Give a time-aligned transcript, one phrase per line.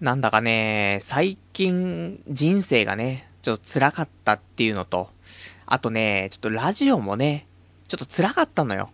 [0.00, 5.08] なんだかね、最近人生がね、ちょっと辛かったっていうのと、
[5.66, 7.46] あとね、ちょっとラジオもね、
[7.88, 8.90] ちょっと辛かったのよ。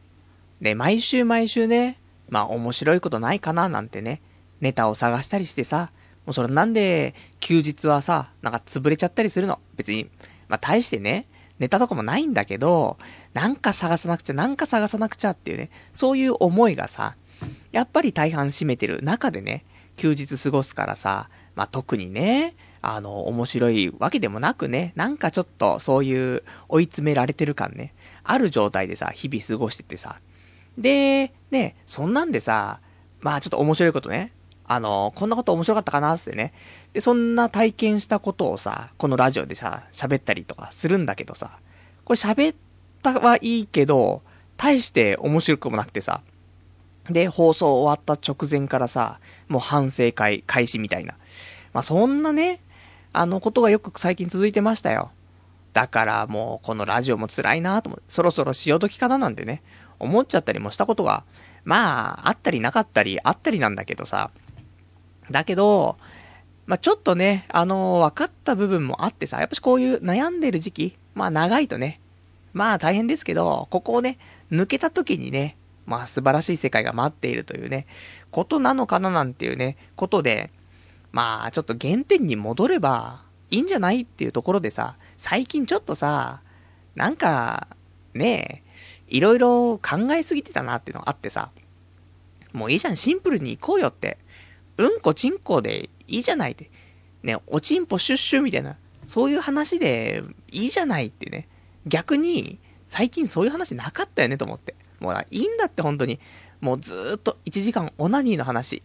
[0.60, 4.20] で、毎週毎週ね、まあ面白いことないかななんてね、
[4.60, 5.90] ネタを探したりしてさ、
[6.26, 9.58] もうそれなんで休日はさ、なんか潰れちゃったりするの？
[9.76, 10.08] 別に、
[10.48, 11.26] まあ大してね、
[11.58, 12.98] ネタとかもないんだけど、
[13.34, 17.16] なんか探さなくちゃ、なんか探さなくちゃっていうね、そういう思いがさ、
[17.72, 19.64] やっぱり大半占めてる中でね、
[20.00, 27.92] 休日過ごすからさ、まあ、特にね、あの、面白いわけでもなくね、なんかちょっとそういう追い詰められてる感ね、
[28.24, 30.18] ある状態でさ、日々過ごしててさ。
[30.78, 32.80] で、ね、そんなんでさ、
[33.20, 34.32] まあちょっと面白いことね、
[34.64, 36.54] あの、こんなこと面白かったかなってね。
[36.94, 41.58] で、そんな体験したことをさ、このラジオでさ、喋ったりとかするんだけどさ、
[42.06, 42.56] これ喋っ
[43.02, 44.22] たはいいけど、
[44.56, 46.22] 大して面白くもなくてさ、
[47.08, 51.14] で、放送終わった直前からさ、もう反省会開始みたいな。
[51.72, 52.60] まあ、そんなね、
[53.12, 55.10] あのことがよく最近続いてましたよ。
[55.72, 59.62] だからもうこのラジオも辛いなと思って、そろそろ潮時かななんてね、
[59.98, 61.24] 思っちゃったりもしたことが、
[61.64, 64.30] まあ、あったりなかったり、あったりなんだけどさ。
[65.30, 65.96] だけど、
[66.66, 72.00] まあ、ちょっとね、あのー、分かった部分もあってさ、やっぱしこういう悩んでる時期、まあ長いとね、
[72.52, 74.18] まあ大変ですけど、ここをね、
[74.50, 75.56] 抜けた時にね、
[75.90, 77.88] まあ素晴らしい世界が待っているというね、
[78.30, 80.52] ことなのかななんていうね、ことで、
[81.10, 86.42] まあちょっと原点に戻ればいいんじゃないっていうところでさ、最近ちょっとさ、
[86.94, 87.66] なんか、
[88.14, 91.50] ねえ、いろいろ考えすぎてたなっていうのがあってさ、
[92.52, 94.18] もういいじゃん、シンプルに行こうよって。
[94.76, 96.70] うんこちんこでいいじゃないって。
[97.24, 101.48] ね、おちんぽシュッシュみたいな、そういう話でいいじゃないってね。
[101.84, 104.76] 逆に、最近そういう話なかったよねと思って。
[105.00, 106.20] もういいんだって本当に。
[106.60, 108.82] もうずっと1時間オナニーの話、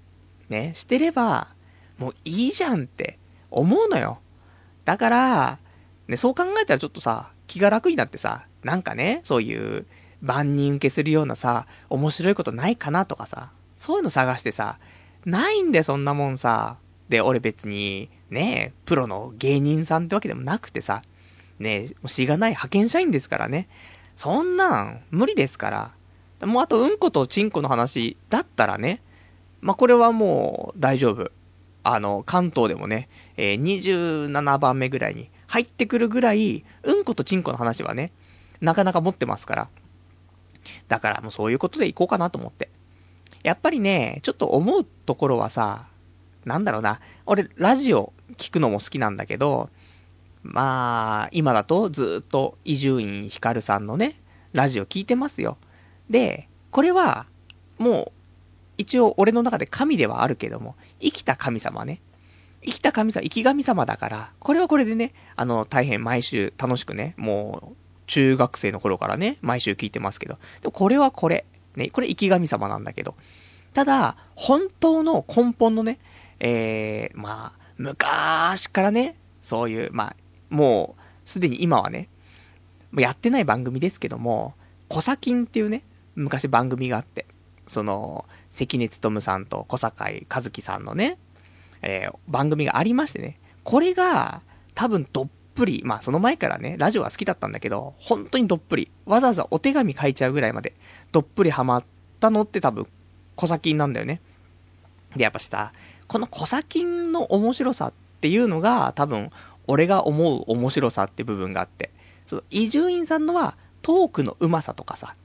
[0.49, 1.49] ね、してれば、
[1.97, 3.19] もういいじゃんって
[3.51, 4.19] 思うのよ。
[4.85, 5.59] だから、
[6.07, 9.85] ね、そう考えたらちょっとさ、気が楽になってさ、なんかね、そういう
[10.21, 14.79] 万人受けするようなさ、面白いことないかなとかさ、そういうの探してさ、
[15.25, 16.77] ないんでそんなもんさ。
[17.09, 21.03] で、俺別に、ねプロの芸人さんってわけでもなくてさ、
[21.59, 23.67] ねしがない派遣社員ですからね。
[24.15, 25.91] そんなん、無理ですから。
[26.41, 29.01] もうあと、うんことちんこの話だったらね、
[29.61, 31.31] まあ、これはもう大丈夫。
[31.83, 38.11] あの、関東でもね、えー、27番目ぐらいに入ってくるぐらい、うんことちんこの話はね、
[38.59, 39.67] なかなか持ってますから。
[40.87, 42.69] だからもうそういうことでいこうかなと思って。
[43.43, 45.85] やっぱりね、ちょっと思うところはさ、
[46.45, 49.69] なんだろうな、俺、ラジオ聞くのも好きなんだけど、
[50.41, 54.19] まあ、今だとずっと伊集院光さんのね、
[54.53, 55.57] ラジオ聞いてますよ。
[56.09, 57.25] で、これは、
[57.77, 58.11] もう、
[58.77, 62.01] 一応俺の中で神ではあるけども、生きた神様ね。
[62.63, 67.75] 生きた神様、生き神様だから、これはこれでね、あの、大変毎週楽しくね、もう、
[68.07, 70.37] 中学生の頃からね、毎週聞いてますけど。
[70.61, 71.45] でもこれはこれ。
[71.75, 73.15] ね、これ生き神様なんだけど。
[73.73, 75.99] ただ、本当の根本のね、
[76.39, 80.15] えー、まあ、昔からね、そういう、まあ、
[80.49, 82.09] もう、すでに今はね、
[82.97, 84.53] やってない番組ですけども、
[84.87, 85.83] コサキンっていうね、
[86.15, 87.25] 昔番組があって、
[87.67, 91.17] その、関根勤さんと小坂和樹さんのね、
[91.81, 94.41] えー、番組がありましてね、これが、
[94.73, 100.73] 多分どっぷり、まあその前からね、ラジオは好きだったんだけど、本当にどっぷり、わざわざお手紙書いちゃうぐらいまで、
[101.11, 101.83] どっぷりハマっ
[102.19, 102.87] たのって多分、
[103.35, 104.21] 小崎なんだよね。
[105.15, 105.71] で、やっぱしさ、
[106.07, 109.31] この小崎の面白さっていうのが、多分、
[109.67, 111.91] 俺が思う面白さって部分があって、
[112.25, 115.15] その、伊集院さんのは、トークの上手さとかさ、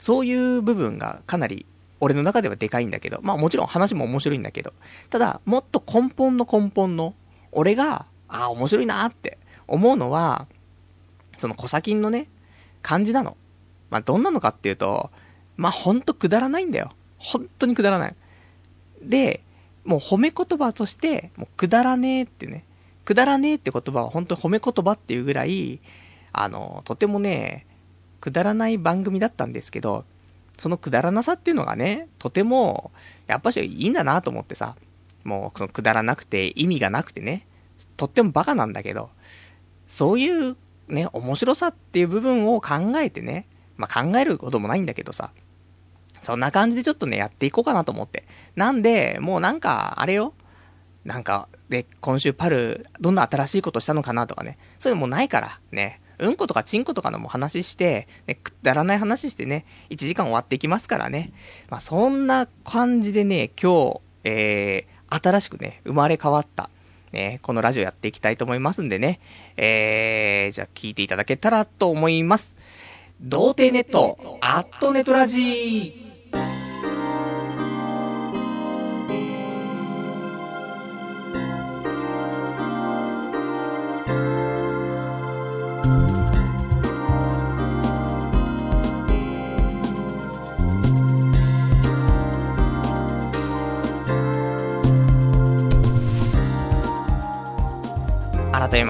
[0.00, 1.66] そういう部分がかなり
[2.00, 4.72] 俺の中ではでかいんだけど、まあもちろん話も面白いんだけど、
[5.10, 7.14] ただ、もっと根本の根本の、
[7.50, 10.46] 俺が、ああ、面白いなって思うのは、
[11.38, 12.28] その小先のね、
[12.82, 13.36] 感じなの。
[13.90, 15.10] まあどんなのかっていうと、
[15.56, 16.92] まあほんとくだらないんだよ。
[17.18, 18.14] 本当にくだらない。
[19.02, 19.42] で、
[19.84, 22.64] もう褒め言葉として、もうくだらねえってね、
[23.04, 25.80] くだらねえって言葉は本当に褒め言葉っていうぐらい、
[26.32, 27.66] あの、とてもね、
[28.20, 30.04] くだらない番組だったんですけど、
[30.58, 32.90] そのくだらなさっていうのがね、とても、
[33.26, 34.76] やっぱしいいんだなと思ってさ、
[35.24, 37.46] もうそのくだらなくて意味がなくてね、
[37.96, 39.10] とってもバカなんだけど、
[39.86, 40.56] そういう
[40.88, 45.30] ね、面白さっていう部分を考えてね、まあ、考えることもないんだけどさ、
[46.22, 48.24] そんな感じでちょっとね、やっていこうかなと思って。
[48.56, 50.34] なんで、もうなんか、あれよ、
[51.04, 61.32] なんか、で、今週パル、どんな新しいことしたのかなとかね、そういうのもないから、ね、うんことかちんことかのも話して、ね、くだらない話してね、1時間終わっていきますからね。
[61.70, 66.70] まあ、そんな感じでね、今日、えー、新しくね、生まれ変わった、
[67.12, 69.20] ね、このラジオやっていきたいと思いますんでね、
[69.56, 72.56] えー、じゃあ聞いていただけたらと思います。
[73.20, 76.07] 童貞ネット、アットネトラジー。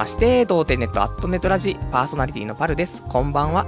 [0.09, 3.03] まして、童貞ネットアットネットラジパーソナリティのパルです。
[3.03, 3.67] こんばんは。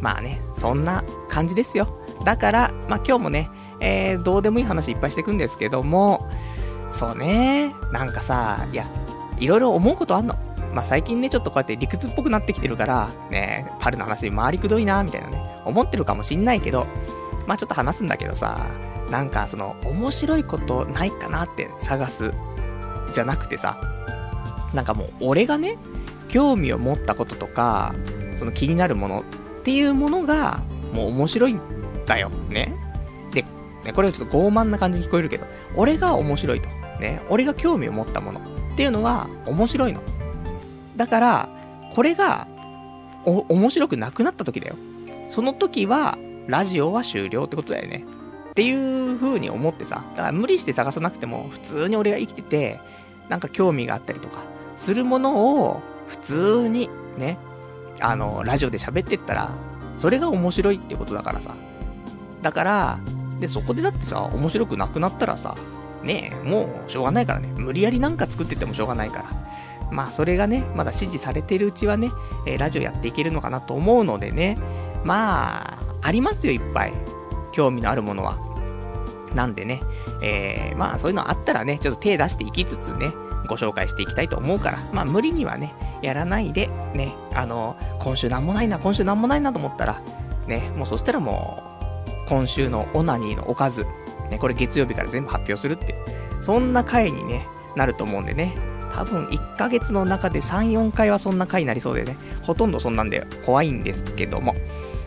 [0.00, 1.96] まあね、そんな感じですよ。
[2.24, 3.48] だから、まあ今日もね、
[3.78, 6.28] えー、どうでもいい話いっぱいしていくんですけども、
[6.90, 8.84] そうね、なんかさ、いや、
[9.38, 10.34] いろいろ思うことあんの。
[10.74, 16.84] まあ最近ね、ちょっとこうやって理屈っぽくなってきてるから、ね、パルの話回りくどいな、みたいなね、思ってるかもしんないけど、
[17.46, 18.66] まあちょっと話すんだけどさ、
[19.08, 22.34] なんかその、面白いことないかなって探す、
[23.14, 23.78] じゃなくてさ、
[24.74, 25.78] なんかもう俺がね、
[26.28, 27.94] 興味を持ったこととか、
[28.36, 31.60] その気になるものっていうものが、もう面白いん
[32.06, 32.30] だよ。
[32.48, 32.74] ね。
[33.84, 35.46] で、これはちょっと傲慢な感じに聞こえるけど、
[35.76, 36.68] 俺が面白いと。
[37.00, 37.20] ね。
[37.28, 38.42] 俺が興味を持ったものっ
[38.76, 40.00] ていうのは面白いの。
[40.96, 41.48] だから、
[41.94, 42.46] これが、
[43.24, 44.76] お、面白くなくなった時だよ。
[45.30, 46.16] その時は、
[46.46, 48.04] ラジオは終了ってことだよね。
[48.50, 52.80] っていう風に思ってさ、だから無理して探さなくても、普通に俺が生きてて、
[53.28, 54.44] なんか興味があったりとか、
[54.82, 57.38] するものを普通にね、
[58.00, 59.50] あの、ラジオで喋ってったら、
[59.96, 61.54] それが面白いってことだからさ。
[62.42, 62.98] だから、
[63.38, 65.54] で、そこでだってさ、面白くなくなったらさ、
[66.02, 67.48] ねえ、もうしょうがないからね。
[67.56, 69.24] 無理やりなんか作っててもしょうがないから。
[69.92, 72.10] まあ、それがね、まだ支持されてるうちはね、
[72.46, 74.58] えー、ラジオやっていけるのかなと思うのでね、
[75.04, 76.92] まあ、ありますよ、いっぱい。
[77.52, 78.36] 興味のあるものは。
[79.34, 79.80] なんでね、
[80.22, 83.12] えー、まあ、そういうのあったらね、ちょっと手出していきつつね、
[83.46, 90.00] ご紹介していきたいと思うから、まあ無理にはね、やらないで、ね、あの、今週なんもないな、今週なんもないなと思ったら、
[90.46, 93.86] ね、もうそしたらもう、今週のオナニーのおかず、
[94.30, 95.94] ね、これ月曜日から全部発表するって
[96.40, 97.46] そんな回にね、
[97.76, 98.54] なると思うんでね、
[98.92, 104.54] 多分1ヶ月の中で3、4回はそんな回になりそうでね、ほとんどそんなんで怖いんですけども、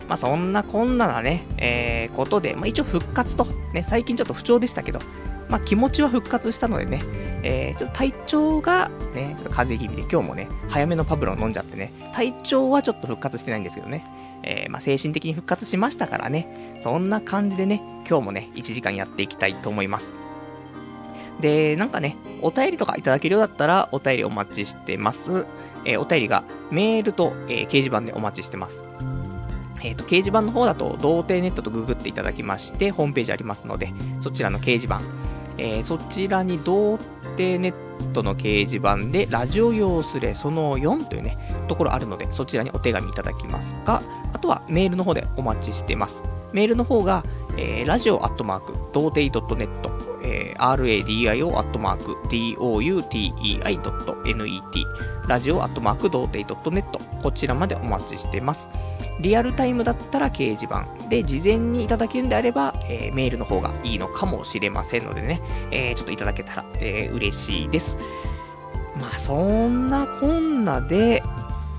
[0.08, 3.44] まあそんなこんななね、えー、ことで、まあ一応復活と、
[3.74, 5.00] ね、最近ちょっと不調でしたけど、
[5.48, 7.00] まあ、気持ちは復活したのでね、
[7.42, 14.04] えー、ちょっと体調がね、ちょっと風邪気味で今日もね、早めのパブロン飲んじゃってね、体調はちょっと復活してないんですけどね、
[14.42, 20.12] えー、まあ、精神的に復活しましたからね、そんな感じでね、今日もね、1時間やっていきたいと思います。
[21.40, 25.46] で、なんかね、お便りとかいただけるようだったら、お便りお待ちしてます。
[25.84, 28.84] えー、お便りがメールと、えー、掲示板でお待ちしてます。
[29.82, 35.00] えっ、ー、と、掲示板の方だと、童貞ネットとググっていただきまして、ホームページありますので、そちらの掲示板、
[35.58, 36.98] えー、そちらに童
[37.36, 37.74] 貞ネッ
[38.12, 41.38] トの掲示板で、ラジオ用スレその4というね、
[41.68, 46.22] ところあるので、そちらにお手紙いただきますか、あとはメールの方でお待ちしてます。
[46.52, 47.24] メールの方が、
[47.56, 49.68] えー、ラジオアットマーク、童貞 .net、
[50.22, 58.68] えー、radio アットマーク、doutei.net、ラジオアットマーク、童貞 .net、こちらまでお待ちしてます。
[59.20, 65.40] リアルタイムだったら掲示板で、事前にいただけるんであれば、えー、メールの方がいいのかもしれませんのでね、
[65.70, 67.96] えー、ちょっといただけたら、えー、嬉しいです。
[68.98, 71.22] まあ、そんなこんなで、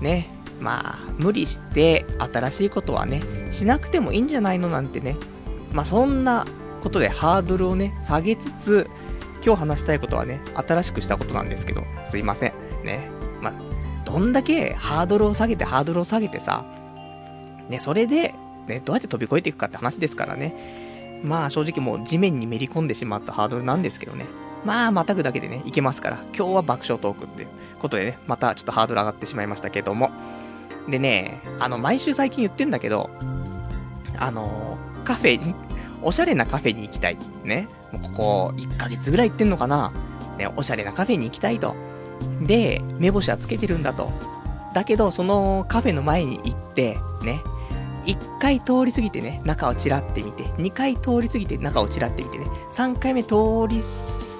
[0.00, 0.28] ね、
[0.60, 5.16] まあ、無理して新しいことはね、しなくてもいいんじゃないのなんてね、
[5.72, 6.46] まあ、そんな
[6.82, 8.88] ことでハードルをね、下げつつ、
[9.44, 12.52] 今日話したいことはね、新しくしたことなんですけど、すいません。
[12.84, 13.08] ね。
[13.40, 13.52] まあ、
[14.04, 16.64] どんだけハードルを下げてハードルを下げてさ、
[17.68, 18.34] ね、それで、
[18.66, 21.20] ね、どうやって飛び越えていくかって話ですからね。
[21.22, 24.26] まあ正直もう地面にめり込んでしまったハードルなんですけどね。
[24.64, 27.48] まあまたぐだけでね、いけますから、今日は爆笑トークっていう
[27.80, 30.10] ことでね、またちょっとハードル上がってしまいましたけども。
[30.88, 33.10] でね、あの、毎週最近言ってんだけど、
[34.18, 35.54] あのカフェに、
[36.02, 37.18] おしゃれなカフェに行きたい。
[37.44, 37.68] ね。
[37.92, 39.92] もうここ1ヶ月ぐらい行ってんのかな。
[40.38, 41.74] ね、おしゃれなカフェに行きたいと。
[42.42, 44.10] で、目星はつけてるんだと。
[44.74, 47.40] だけど、そのカフェの前に行って、ね、
[48.08, 53.34] 1回通り過ぎてね、中をちらって見て、2回通り過ぎて中をちらって見てね、3回目通
[53.68, 53.82] り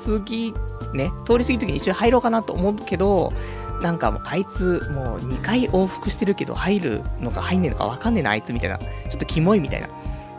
[0.06, 0.54] 過ぎ、
[0.94, 3.32] ね、通り過ぎる時に一緒に入ろうかなと思うけど、
[3.82, 9.88] なんかもうあいつもう2回往復してるけど入るのか入んねえのかわかんねえなあいつみたいな、ちょっとキモいみたいな、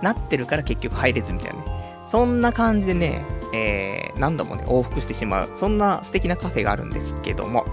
[0.01, 1.79] なってるから結局入れずみたいなね。
[2.07, 7.65] そんな感じでね、えー、何度もね、往復してしまう、そんな素敵なカフェがあるんですけども、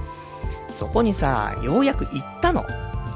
[0.69, 2.67] そこにさ、ようやく行ったの。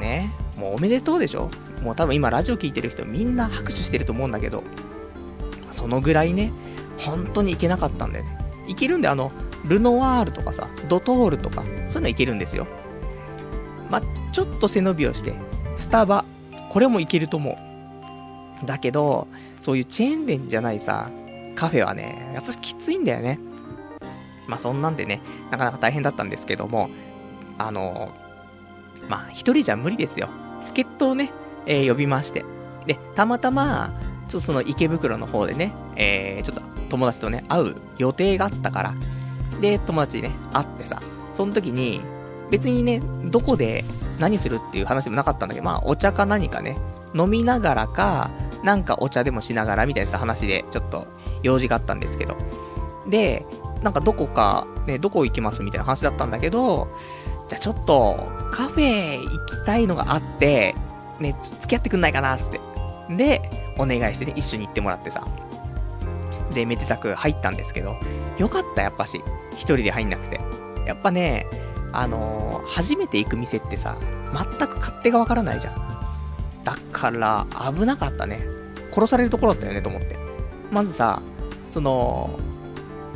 [0.00, 0.30] ね。
[0.58, 1.50] もうおめでとうでしょ。
[1.82, 4.62] もう多分今ラジオ聴いてる人みんな拍手してると思うんだけど、
[5.70, 6.52] そのぐらいね、
[6.98, 8.38] 本当に行けなかったんだよね。
[8.68, 9.32] いけるんで、あの、
[9.64, 12.66] ルノワールとかさ、ドトールとか、そういうのいけるんですよ。
[13.90, 15.34] まあ、ちょっと背伸びをして、
[15.76, 16.24] スタバ、
[16.70, 17.50] これもいけると思
[18.62, 18.66] う。
[18.66, 19.26] だけど、
[19.60, 21.10] そういうチェーン店じゃないさ、
[21.54, 23.38] カフェはね、やっぱきついんだよね。
[24.46, 25.20] まあそんなんでね、
[25.50, 26.90] なかなか大変だったんですけども、
[27.58, 28.12] あの
[29.08, 30.28] まあ一人じゃ無理ですよ。
[30.60, 31.30] 助っ人をね、
[31.70, 32.44] えー、呼びまして。
[32.84, 33.94] で、たまたま、
[34.28, 38.94] ちょっとその池袋の方でね、えー、ちょっと友達とね、会う予定があったから、
[39.60, 41.00] で、友達にね、会ってさ、
[41.32, 42.00] その時に、
[42.50, 43.84] 別にね、どこで
[44.18, 46.76] 何するっていう話でもなかったんだけど、まあ、お茶か何かね、
[47.14, 48.30] 飲みながらか、
[48.64, 51.06] なんかお茶でもしながらみたいな話で、ちょっと
[51.44, 52.36] 用事があったんですけど。
[53.08, 53.46] で、
[53.84, 56.88] なんかどこか、ね、どこ行きますみたいな話だったんだけど、
[57.48, 60.74] じゃあちょっと、カフェ行きたいのがあって、
[61.20, 62.60] ね、付き合ってくんないかな、つって。
[63.10, 63.42] で、
[63.78, 65.26] お願いしてね、一緒に行ってもらってさ。
[66.52, 67.96] で、めでたく入ったんですけど、
[68.38, 69.22] よかった、やっぱし。
[69.52, 70.40] 一人で入んなくて。
[70.86, 71.46] やっぱね、
[71.92, 73.96] あのー、初めて行く店ってさ、
[74.32, 75.74] 全く勝手がわからないじゃん。
[76.64, 78.40] だから、危なかったね。
[78.92, 80.18] 殺されるところだったよね、と思って。
[80.70, 81.20] まずさ、
[81.68, 82.38] その、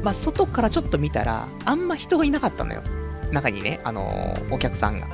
[0.02, 2.82] まあ、外からちょっと見たら、あんま人がいなかったのよ。
[3.32, 5.08] 中にね、あのー、お客さんが。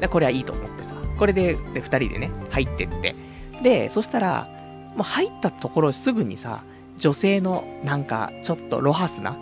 [0.00, 0.94] で、これはいいと思ってさ。
[1.18, 3.14] これで、で、二人でね、入ってって。
[3.62, 4.48] で、そしたら、
[4.96, 6.62] もう入ったところすぐにさ、
[6.98, 9.36] 女性の、なんか、ちょっとロハスな、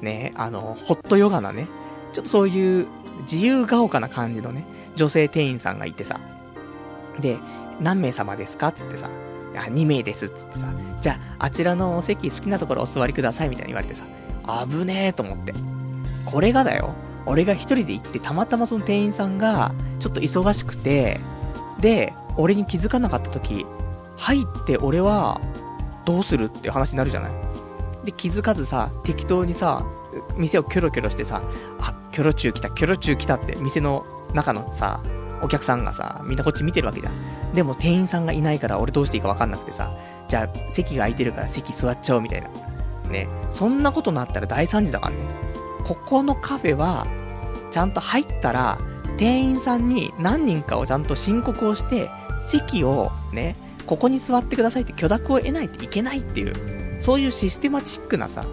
[0.00, 1.66] ね、あの、ホットヨガなね、
[2.12, 2.86] ちょっとそういう
[3.22, 4.64] 自由が丘な感じのね、
[4.96, 6.20] 女性店員さんがいてさ、
[7.20, 7.38] で、
[7.80, 9.10] 何名様ですかつってさ、
[9.56, 14.04] あ、2名です、つってさ、じゃあ、あちらのお席好きなところお座りください、みたいに言われてさ、
[14.68, 15.54] 危ねえと思って。
[16.24, 16.94] これがだよ、
[17.26, 21.20] 俺が一人で行って、たまたまその店員さんが、ちょっと忙しくて、
[21.80, 23.66] で、俺に気づかなかった時、
[24.16, 25.40] 入って俺は、
[26.04, 27.32] どうするって話になるじゃない
[28.04, 29.84] で、気づかずさ、適当にさ、
[30.36, 31.42] 店をキョロキョロしてさ、
[31.80, 34.04] あ、キョロチュー来た、キョロチュー来たって、店の
[34.34, 35.00] 中のさ、
[35.42, 37.54] お客さんがさ、みんなこっち見てるわけじゃん。
[37.54, 39.94] でも店員さんがいないから俺どうしていいかわかんなくてさ、
[40.28, 42.48] じゃあ席が空いてるから席座っちゃおうみたいな。
[43.10, 43.28] ね。
[43.50, 45.18] そんなことなったら大惨事だからね。
[45.84, 47.06] ここのカフェは、
[47.70, 48.78] ちゃんと入ったら、
[49.16, 52.10] 店員さんに何人かをちゃんと申告をして、
[52.40, 58.44] 席をね、ここに座ってくださいって許諾を得ないといけないっていう、そういうシステマチックなさ、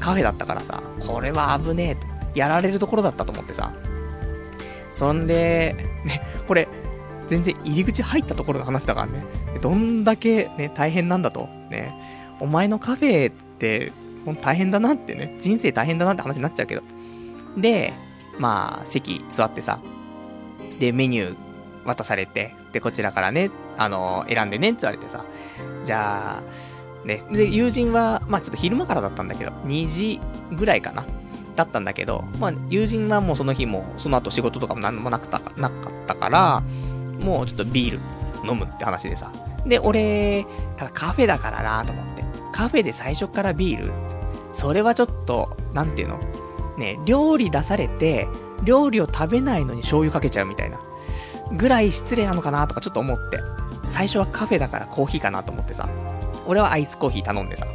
[0.00, 2.14] カフェだったからさ、これは危ねえと。
[2.34, 3.72] やられるところだったと思ってさ。
[4.92, 6.68] そんで、ね、これ、
[7.26, 9.24] 全然入り口入ったところの話だからね。
[9.60, 11.48] どんだけね、大変なんだと。
[11.70, 11.94] ね。
[12.40, 13.92] お前のカフェって、
[14.24, 15.36] ほん大変だなってね。
[15.40, 16.82] 人生大変だなって話になっちゃうけど。
[17.56, 17.92] で、
[18.38, 19.80] まあ、席座ってさ。
[20.78, 21.36] で、メニュー
[21.84, 25.24] 渡されて、で、こちらからね、あの、選んでねって言われてさ。
[25.84, 30.20] じゃあ、ね、で、友人は、まあちょっと昼間からだったんだけど、2時
[30.52, 31.04] ぐらいかな。
[31.54, 36.62] だったんだけど、まあ、友人はもうその日も、その後仕事とかも何もなくたなかったから、
[37.22, 39.30] もうちょっとビール飲むって話でさ。
[39.66, 40.44] で、俺、
[40.76, 42.24] ただカフェだからなと思って。
[42.52, 44.13] カフェで最初からビール
[44.54, 46.18] それはちょっと、なんていうの？
[46.78, 48.26] ね、料理出されて、
[48.64, 50.80] 料理を食べないのに醤油かけちゃうみたいな。
[51.52, 53.38] ぐらい失礼なのかなとかちょっと思って。
[53.88, 55.88] 最初はカフェだからコーヒーかなと思ってさ。
[56.46, 57.66] 俺はアイスコーヒー頼んでさ。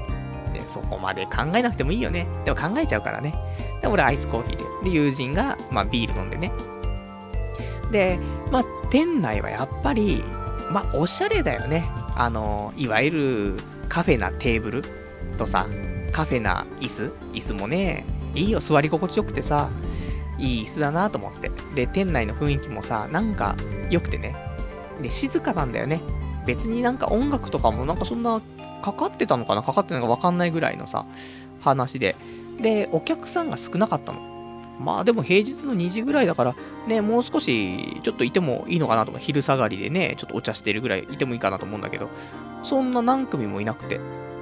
[0.54, 2.28] で、そこまで考えなくてもいいよね。
[2.46, 3.36] でも考えちゃうからね。
[3.82, 4.90] で、俺アイスコーヒーで。
[4.90, 6.52] で、友人が、まあ、ビール飲んでね。
[7.92, 8.20] で、
[8.52, 10.24] まあ、店内はやっぱり、
[10.72, 11.90] まあ、おしゃれだよね。
[12.16, 13.58] あの、いわゆる
[13.88, 14.84] カフェなテーブル
[15.38, 15.68] とさ、
[16.10, 17.14] カフェな椅子？
[17.34, 19.70] 椅子もね、いいよ、座り心地よくてさ、
[20.38, 21.52] いい椅子だなと思って。
[21.76, 23.56] で、店内の雰囲気もさ、なんか
[23.90, 24.36] 良くてね。
[25.02, 26.02] で、静かなんだよね。
[26.46, 28.42] 別になんか音楽とかもなんかそんな
[28.82, 29.62] かかってたのかな？
[29.62, 31.06] かかってないのかわかんないぐらいのさ、
[31.62, 32.16] 話で。
[32.62, 34.28] で、お客さんが少なかったの。
[34.80, 36.56] まあでも平日の2時ぐらいだから、
[36.88, 42.10] ね、もう少しちょっといてもいいのかなとか、昼下がりでね、ちょっとお茶してるぐらいいてもいいかなと思うんだけど、
[42.64, 44.00] そんな何組もいなくて、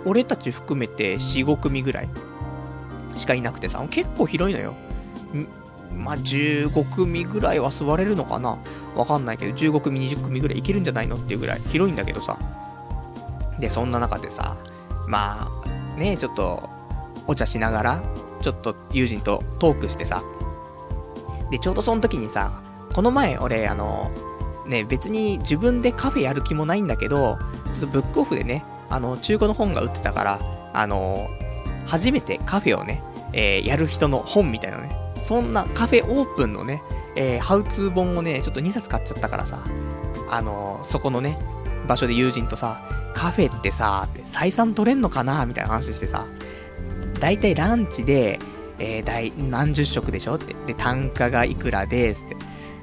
[0.08, 2.10] 俺たち含めて4、5組ぐらい
[3.16, 4.74] しかいなくてさ、結構広いのよ。
[5.96, 8.58] まあ、15組ぐらいは座れるのかな？
[8.96, 12.38] わかんないけど、15組、20組ぐらいいけるんじゃないのっていうぐらい広いんだけどさ。
[13.60, 14.56] で、そんな中でさ、
[15.08, 16.70] まあ、ね、ちょっと、
[17.26, 18.04] お茶しながら、
[18.42, 20.24] ちょっと友人とトークしてさ。
[21.50, 22.62] で、ちょうどその時にさ、
[22.94, 24.12] この前俺、あの、
[24.68, 27.38] ね、別に自分でカフェやる気もないんだけど、
[27.80, 30.39] ちょっとブックオフでね、あの、中古の本が売ってたから、
[30.74, 31.29] あの、
[31.86, 33.01] 初めてカフェをね、
[33.34, 36.82] えー、やる人の本みたいなね、そんなカフェオープンのね、
[37.15, 39.63] えー、ハウツー本をね、ちょっと2冊買っちゃったからさ、
[40.29, 41.38] あのそこのね、
[41.88, 42.82] 場所で友人とさ、
[43.13, 46.27] カフェってさ、って採算取れんのかなみたいな話してさ、
[47.20, 48.39] だいたいランチで、
[48.79, 50.56] えー、何十食でしょって。
[50.67, 52.36] で、単価がいくらですって。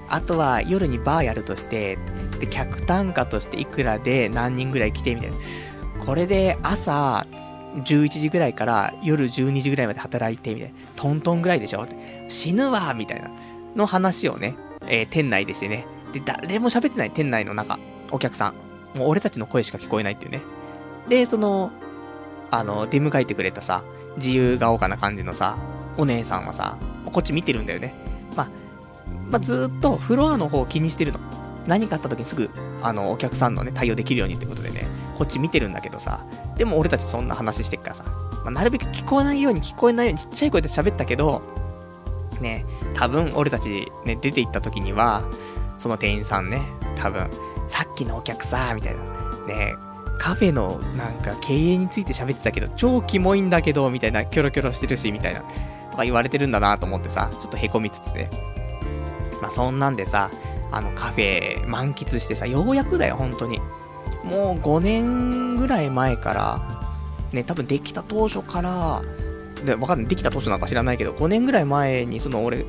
[0.09, 1.99] あとは夜にバーやるとして、
[2.41, 5.37] で、客単価としていくらで何人ぐらい来てみたいな。
[6.07, 7.27] これで朝
[7.77, 10.75] 11時ぐらいから夜12時ぐらいまで働いてみたいな。
[10.97, 11.87] トントンぐらいでしょ
[12.29, 13.31] 死ぬわみたいな。
[13.75, 14.55] の話をね、
[14.87, 15.87] えー、店内でしてね。
[16.13, 17.79] で、誰も喋ってない店内の中、
[18.13, 18.99] お客さん。
[18.99, 20.43] もう俺たちの声しか聞こえないっていうね。
[21.09, 21.73] で、その、
[22.51, 23.83] あの、出迎えてくれたさ、
[24.17, 25.57] 自由が丘な感じのさ、
[25.97, 26.79] お姉さんはさ、
[27.13, 27.95] こっち見てるんだよね。
[28.37, 28.49] まあ、
[29.31, 31.19] まあ、ずっとフロアの方を気にしてるの。
[31.67, 32.51] 何かあった時にすぐ、
[32.83, 36.25] あの、お客さんのね、対応できるようにってことでね、こっち見てるんだけどさ、
[36.57, 41.43] でも俺たちそんな話してっからさ、まあ、なるべく聞こえないように聞こえないようにちっちゃい声で喋ったけど、
[42.41, 45.23] ね、多分俺たちね、出て行った時には、
[45.79, 46.63] その店員さんね、
[46.97, 47.29] 多分、
[47.67, 49.75] さっきのお客さん、みたいな、ね、
[50.19, 55.41] カフェのなんか経営について喋ってたけど、超キモいんだけど、みたいな、キョロキョロしてるし、みたいな、
[55.91, 58.31] とか言われてるんだなと思ってさ、ちょっと凹みつつね。
[59.41, 60.31] まあそんなんでさ、
[60.73, 63.61] あのカフェ満喫してさ、ようやくだよ、本当に。
[64.25, 66.85] もう5年ぐらい前から、
[67.33, 69.03] ね、多分できた当初から、
[69.65, 72.65] で、わかんない、できた当初なんか知らないけど、5年ぐらい前にその俺、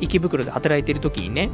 [0.00, 1.50] 池袋で働いてる時にね、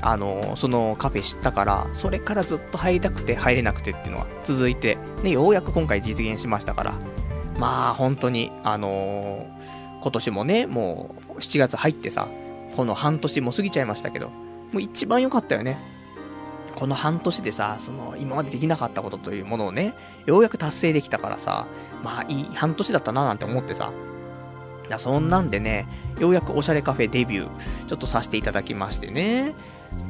[0.00, 6.94] あの、そのカフェ知ったから、それからずっと入りたくて入れなくてっていうのは続いて、ね、ようやく今回実現しましたから、
[7.58, 12.28] まあ本当に、あのー、今年もね、もう7月入ってさ、
[12.74, 14.28] この半年も過ぎちゃいましたけど、
[14.72, 15.76] もう一番良かったよね。
[16.80, 19.94] この半年でさ、その、今までできなかったことというものをね、
[20.24, 21.66] ようやく達成できたからさ、
[22.02, 23.92] まあいい半年だったななんて思ってさ、
[24.88, 25.86] いや、そんなんでね、
[26.18, 29.54] ようやくおしゃれカフェデビュー、ちょっとさせていただきましてね。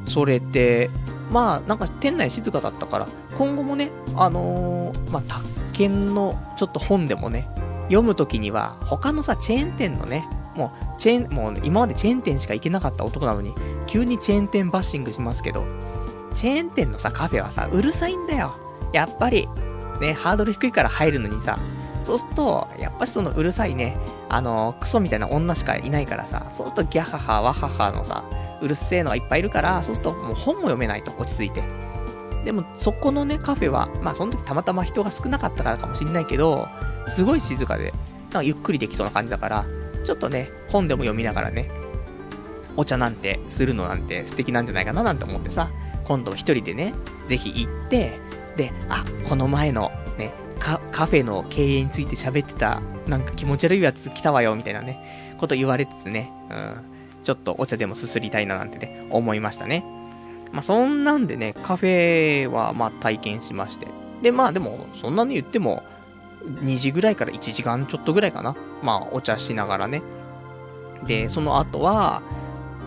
[0.06, 0.90] それで、
[1.32, 7.48] まあ、なんか店内静かだったから、今後もね、あのー、まあ、宅建のちょっと本でもね、
[7.84, 13.54] 読むときには、他のさ、チェーン店のね、もう、チェーン、もう、今までチェーン店しか行けなかった男なのに、
[13.88, 15.64] 急にチェーン店バッシングしますけど、
[16.34, 18.56] チェーン店のさ、カフェはさ、うるさいんだよ。
[18.92, 19.48] やっぱり、
[20.00, 21.58] ね、ハードル低いから入るのにさ、
[22.04, 23.96] そうすると、やっぱしそのうるさいね、
[24.28, 28.24] あの、クソみたいな女しかいないからさ、そうするとギャハハ、ワハハのさ、
[28.62, 31.62] うるせえのがいっぱいいるから、そうするともう本も読めないと、落ち着いて。
[32.44, 36.68] でも、そこのね、カフェは、まあその時たまたま人が少なかったからかもしんないけど、
[37.06, 39.64] すごい静かで、なんかゆっくりできそうな感じだから、
[40.04, 41.70] ちょっとね、本でも読みながらね、
[42.76, 45.68] お茶なんてするのなんて素敵なんじゃないかななんて思ってさ、
[46.04, 46.94] 今度一人でね、
[47.26, 48.18] ぜひ行って、
[48.56, 56.74] で、あ、この前のね、カフェの経営について喋ってた、なんか気持ち悪いやつ来たわよ、みたいなね、こと言われつつね、うん、
[57.24, 59.84] ちょっとお茶でもすすりたいななんてね、思いましたね。
[60.52, 63.86] まあ、そんなんでね、カフェは、まあ、体験しまして。
[64.22, 65.82] で、まあ、でも、そんなに言っても、
[66.62, 68.56] 2時ぐらいから1時間ちょっとぐらいかな。
[68.82, 70.02] まあ、お茶しながらね。
[71.06, 72.22] で、その後は、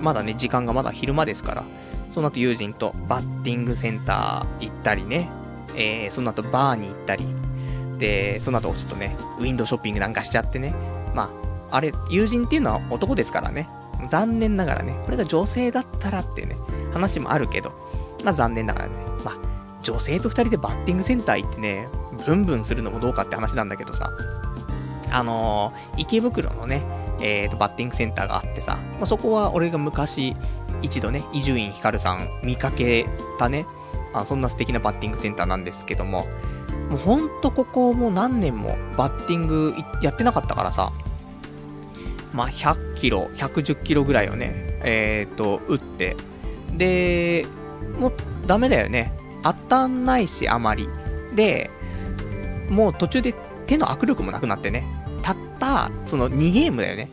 [0.04, 1.64] まだね、時間がまだ昼間ですから、
[2.10, 5.32] その後友人とバッティングセンター行ったりね、
[5.76, 7.26] えー、その後バーに行ったり、
[7.98, 10.76] で、その後ちょっとね、ウィンドウショッピングなんかしちゃってね、
[11.16, 11.32] ま
[11.72, 13.70] あ、あれ、友人っていうのは男ですからね、
[14.10, 16.58] 残念ながらね、これが女性だったらっていうね、
[16.92, 17.72] 話もあるけど、
[18.26, 19.38] まあ残念ながらね、まあ、
[19.82, 21.88] 女性と二人でバッティングセンター行ってね、
[22.26, 24.12] ブンブンするのもどうかって話なんだけどさ、
[25.12, 26.84] あのー、池袋のね、
[27.22, 30.36] えーと、バッティングセンターがあってさ、まあ、そこは俺が昔、
[30.82, 33.06] 一度ね、伊集院光さん見かけ
[33.40, 33.66] たね、
[34.14, 36.26] あそんな素敵なバッティングセンターなんですけども、
[36.90, 40.92] もうほんとここもう何年もバッティングやってなかったからさ、
[42.34, 46.18] まあ、100キロ、110キロぐらいをね、えっ、ー、と、打って、
[46.76, 47.46] で、
[48.00, 48.14] もう
[48.48, 49.14] ダメだよね。
[49.44, 50.90] 当たんないし、あまり。
[51.36, 51.70] で、
[52.70, 53.34] もう途中で
[53.68, 54.86] 手の握力もなくなってね、
[55.24, 57.08] たった、その2ゲームだよね。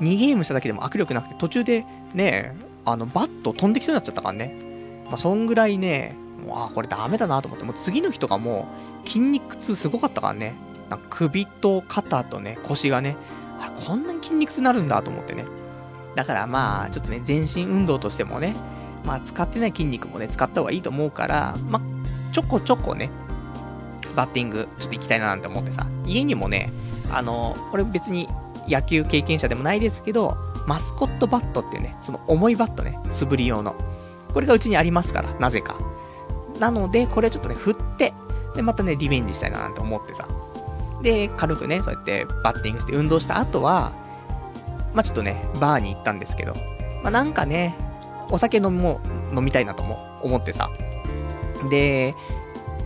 [0.00, 4.56] 2ゲームしただけでも握力なくて、途中でね、あの、バット飛んできそうになっちゃったからね。
[5.06, 8.66] まあ、そんぐらいね、もう、あ、これダメだなと思って、もう次の日とかも
[9.04, 10.54] 筋肉痛すごかったからね。
[10.88, 13.16] なんか首と肩とね、腰がね、
[13.60, 15.44] あれ、こんなに筋肉痛になるんだと思ってね。
[16.16, 18.54] だからまあ、ちょっとね、全身運動としてもね、
[19.04, 23.10] まあ、使ってない筋肉もね、使った方がいいと思うから、まあ、ちょこちょこね、
[24.16, 26.70] バッティング、ちょっと行きたいななんて思ってさ、家にもね、
[27.12, 28.28] あの、俺別に
[28.68, 33.74] 野球経験者でもないですけど、マスコットバットっていうね、その重いバットね、素振り用の。
[34.32, 35.76] これがうちにありますから、なぜか。
[36.58, 38.14] なので、これちょっとね、振って、
[38.54, 40.28] で、またね、リベンジしたいななんて思ってさ。
[41.02, 43.92] で、軽くね、そうやってバッティングして運動した後は、
[44.94, 46.54] まあ、ちょっとね、バーに行ったんですけど、
[47.02, 47.76] まあ、なんかね、
[48.30, 49.00] お酒飲も
[49.34, 50.70] 飲みたいなとも思ってさ。
[51.70, 52.14] で、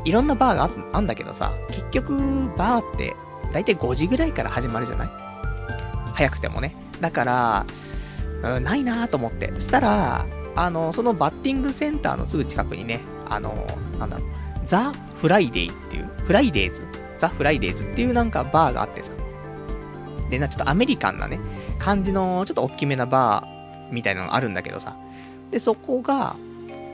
[0.05, 3.17] いろんなバーがあんだけどさ、結局、バーって、
[3.55, 5.09] だいたい5時ぐらいから始まるじゃない？
[6.13, 6.75] 早くてもね。
[7.01, 7.67] だから、
[8.57, 9.53] うん、ないなと思って。
[9.55, 13.67] そしたら、あの、そのバッティングセンターのすぐ近くにね、あの、
[13.99, 14.29] なんだろう、
[14.67, 16.85] ザ・フライデーっていう、フライデーズ
[17.19, 19.13] ザ・フライデーズっていうなんかバーがあってさ。
[20.31, 21.39] で、な、ちょっとアメリカンなね、
[21.79, 24.97] 感じの、ちょっと大きめなバーみたいなのがあるんだけどさ。
[25.51, 26.35] で、そこが、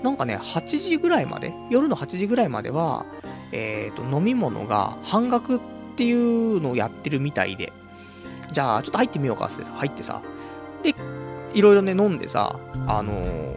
[0.02, 3.06] なんかね、8時ぐらいまで、夜の8時ぐらいまでは、
[3.52, 5.60] えっ、と、飲み物が半額
[6.00, 7.74] っていうのをやってるみたいで、
[8.52, 10.22] じゃあ、ちょっと入ってみようかって、入ってさ、
[10.82, 10.94] で、
[11.52, 13.56] いろいろね、飲んでさ、あのー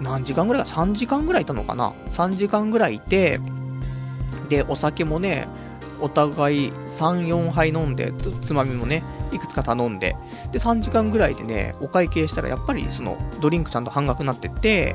[0.00, 3.40] 何時間ぐらいか、3時間ぐらいいたのかな ?3 時間ぐらいいて、
[4.48, 5.48] で、お酒もね、
[6.00, 10.14] お互い3、4杯飲んで、つまみもね、いくつか頼んで、
[10.52, 14.94] で、3時間ぐらいでね、お会計したら、やっぱりその、ドリンクちゃんと半額になってて、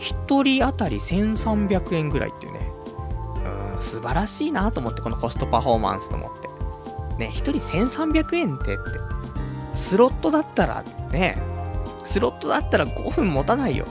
[0.00, 2.61] 1人当たり1300円ぐらいっていうね、
[3.82, 6.48] 素晴らしいなと思って、このコストパフォーマンスと思って。
[7.18, 8.82] ね、1人1300円ってって、
[9.74, 11.36] スロットだったら、ね、
[12.04, 13.86] スロットだったら5分持たないよ。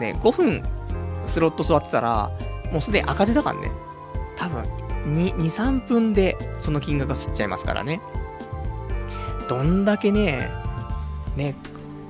[0.00, 0.62] ね、5分
[1.26, 2.30] スロット座ってたら、
[2.72, 3.70] もうすでに赤字だからね。
[4.36, 4.62] 多分、
[5.14, 8.00] 2、2、3分でその金額が吸っちゃいますからね。
[9.48, 10.50] どんだけね、
[11.36, 11.54] ね、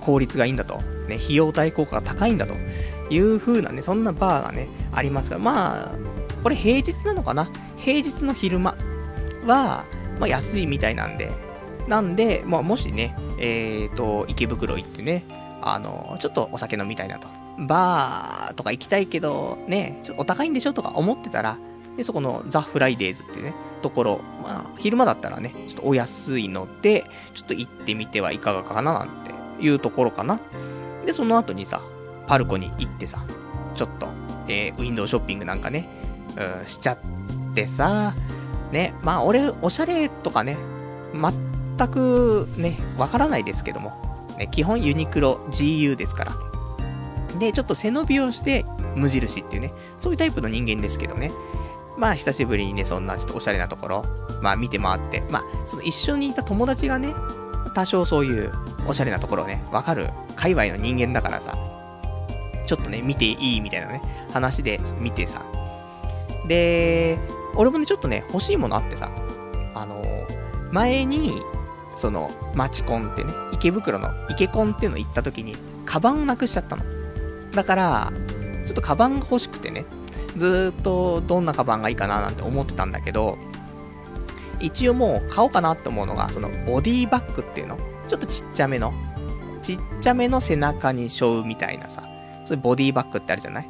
[0.01, 0.81] 効率がいいんだと。
[1.09, 2.55] ね、費用対効果が高いんだと
[3.11, 6.16] いう風なね、そんなバーがね、ありますから、まあ、
[6.47, 7.49] これ平日なのかな？
[7.77, 8.77] 平日の昼間
[9.47, 9.85] は、
[10.21, 11.33] まあ安いみたいなんで、
[11.89, 15.25] なんで、まあもしね、えーと、池袋行ってね、
[15.61, 17.27] あの、ちょっとお酒飲みたいなと。
[17.59, 21.59] バーとか行きたいけど、ね、ちょっとお高いんでしょとか思ってたら、
[21.97, 29.33] で、そこのザ・フライデーズってね、ところ、まあ、昼間だったらね、ちょっとお安いので、ちょっと行ってみてはいかがかななんて
[29.65, 30.39] いうところかな。
[31.05, 31.83] で、その後にさ、
[32.29, 33.25] パルコに行ってさ、
[33.75, 34.07] ちょっと、
[34.47, 35.89] えー、ウィンドウショッピングなんかね、
[36.37, 36.99] うん、しちゃっ
[37.55, 38.13] てさ、
[38.73, 40.57] ね、まあ俺、おしゃれとかね、
[41.13, 43.93] 全くね、わからないですけども、
[44.39, 46.33] ね、基本ユニクロ GU ですから。
[47.39, 51.31] で、ちょっと背伸びをして無印っていうね、そういうタイプの人間ですけどね。
[51.97, 54.05] まあ久しぶりにね、そんなちょっとおしゃれなところ、
[54.43, 57.15] まあ見て回って、まあその一緒にいた友達がね、
[57.75, 58.53] 多少そういう
[58.87, 61.57] おしゃれなところをね、わかる界隈の人間だからさ、
[62.67, 65.43] ちょっとね、見ていいみたいなね、話で見てさ。
[66.47, 67.19] で、
[67.55, 69.11] 俺もね、ちょっとね、欲しいものあってさ、
[69.75, 70.05] あの
[70.73, 71.41] 前に、
[71.97, 76.85] その、マチコンってね、池袋の池コンっていうの行った時に、カバンなくしちゃったの。
[77.53, 78.13] だから、
[78.67, 79.85] ちょっとカバンが欲しくてね、
[80.37, 83.39] ずっとどんなカバンがいいかななんて思ってたんだけど、
[84.61, 87.79] 一応もう買おうかなって思うのが、そのボディバッグっていうの。
[88.09, 88.93] ちょっとちっちゃめの。
[89.63, 92.03] ちっちゃめの背中に背負うみたいなさ、
[92.45, 93.69] そういうボディバッグってあるじゃない？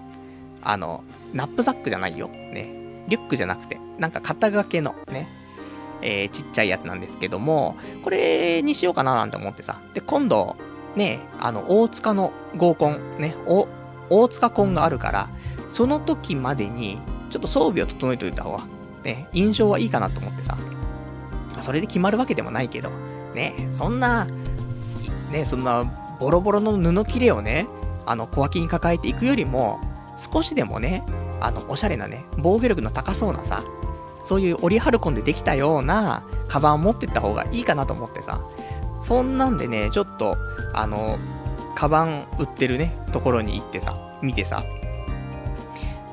[0.66, 2.28] あの、ナップザックじゃないよ。
[2.28, 2.68] ね。
[3.08, 5.28] リュックじゃなくて、なんか肩掛けのね、
[6.02, 9.80] えー、ちっちゃいやつなんですけども、これにしようかななんて思ってさ。
[9.94, 10.56] で、今度、
[10.96, 13.68] ね、あの、大塚の合コン、ね、お、
[14.10, 15.28] 大塚コンがあるから、
[15.68, 16.98] その時までに、
[17.30, 18.64] ちょっと装備を整えておいた方が、
[19.04, 20.56] ね、印象はいいかなと思ってさ。
[21.60, 22.90] それで決まるわけでもないけど、
[23.34, 24.26] ね、そんな、
[25.30, 25.84] ね、そんな、
[26.18, 27.66] ボロボロの布切れをね、
[28.04, 29.80] あの、小脇に抱えていくよりも、
[30.16, 31.04] 少しでもね、
[31.40, 33.62] あの、おしゃれなね、防御力の高そうなさ、
[34.24, 38.40] そういうオリハルコンでできたような、カバンを持ってった方がいいかなと思ってさ、
[39.02, 40.36] そんなんでね、ちょっと、
[40.72, 41.16] あの、
[41.74, 44.64] カバン売ってるね、ところに行ってさ、見てさ、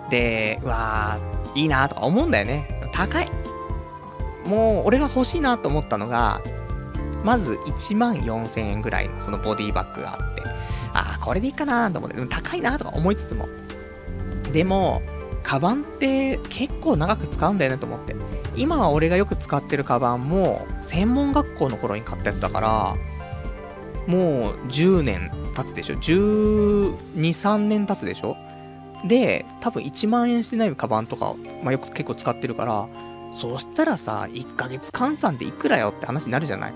[0.09, 2.89] で、うわー、いいなとか思うんだよね。
[2.93, 3.29] 高い。
[4.45, 6.41] もう、俺が欲しいなと思ったのが、
[7.23, 10.43] まず1万4000円ぐらいのそのボディバッグがあって、
[10.93, 13.47] あー、これでいいかなと思って、でも高いなとか思いつつも。
[14.51, 15.01] でも、
[15.43, 18.15] カバンって結構長く使うんだよねと思って。
[18.55, 22.95] 今は俺がよく使ってるカバンも、専門学校の頃に買ったやつだから、
[24.07, 28.37] もう10年経つでしょ ?12、3年経つでしょ
[29.05, 32.87] で、多分1万円してないカバンとか、まあ、よく結構使ってるから、
[33.39, 36.73] そしたらさ、1ヶ月換算でいくらよって話になるじゃない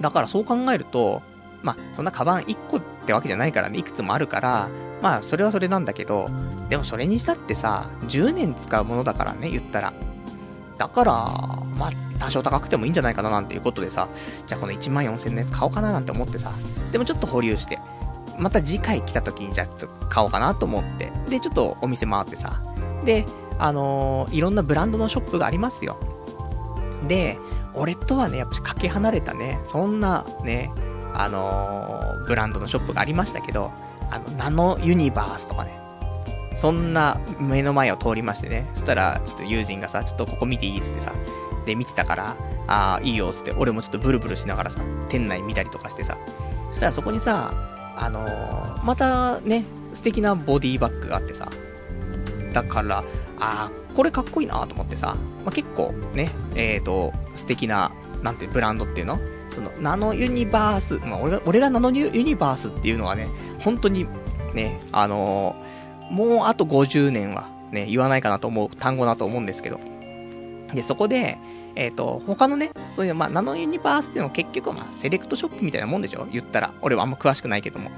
[0.00, 1.22] だからそう考えると、
[1.66, 4.68] まあ、そんなカバン1個ってわけじゃないからね、いくつもあるから、
[5.02, 6.30] まあ、それはそれなんだけど、
[6.68, 9.92] でもそれにしたってさ、10年使うものだからね、言ったら。
[10.78, 11.12] だから、
[11.76, 14.06] まあ、多少高くてもいいんじゃないかななんていうことでさ、
[14.46, 16.52] じゃあこの1万4000円のやつ買おうかななんて思ってさ、
[16.92, 17.80] でもちょっと保留して、
[18.38, 22.62] また次回来た時にじゃあちょっと買おうかなと思って、で、ちょっとお店回ってさ、
[23.04, 23.26] で、
[23.58, 25.96] あのーいろんなブランドのショップがありますよ。
[27.08, 27.38] で、
[27.74, 30.70] 俺とはね、やっぱかけ離れたね、そんなね、
[31.22, 33.72] あのブランドのショップがありましたけど、
[34.10, 35.78] あの、ナノユニバースとかね、
[36.56, 41.12] そんな目の前を通りましてね、そしたら、ちょっと友人がさ、ちょっとここ見ていいっつってさ、
[41.66, 46.16] で見てたから、ああ、いいよっ、つって、俺もちょっとブルブルしながらさ、店内見たりとかしてさ、
[46.70, 47.52] そしたらそこにさ、
[47.96, 51.50] あのーまたね、素敵なボディバッグがあってさ、
[52.52, 53.04] だから、あ
[53.38, 57.90] あ、これかっこいいなと思ってさ、まあ、結構ね、えっ、ー、と、素敵な、
[58.22, 59.18] なんてブランドっていうの
[59.56, 64.06] その、ナノユニバース、まあ、俺が、俺がナノユニバースっていうのはね、本当に、
[64.54, 65.76] ね、あのー
[66.10, 69.80] もうあと50年は、ね、言わないかなと思う単語だと思うんですけど。
[70.72, 71.38] で、そこで、
[71.74, 76.26] えっ、と、他のね、そういう、まあ、ナノユニバースっていうのは結局、まあ、セレクトショップみたいなもんでしょ？
[76.30, 76.72] 言ったら。
[76.80, 77.90] 俺はあんま詳しくないけども。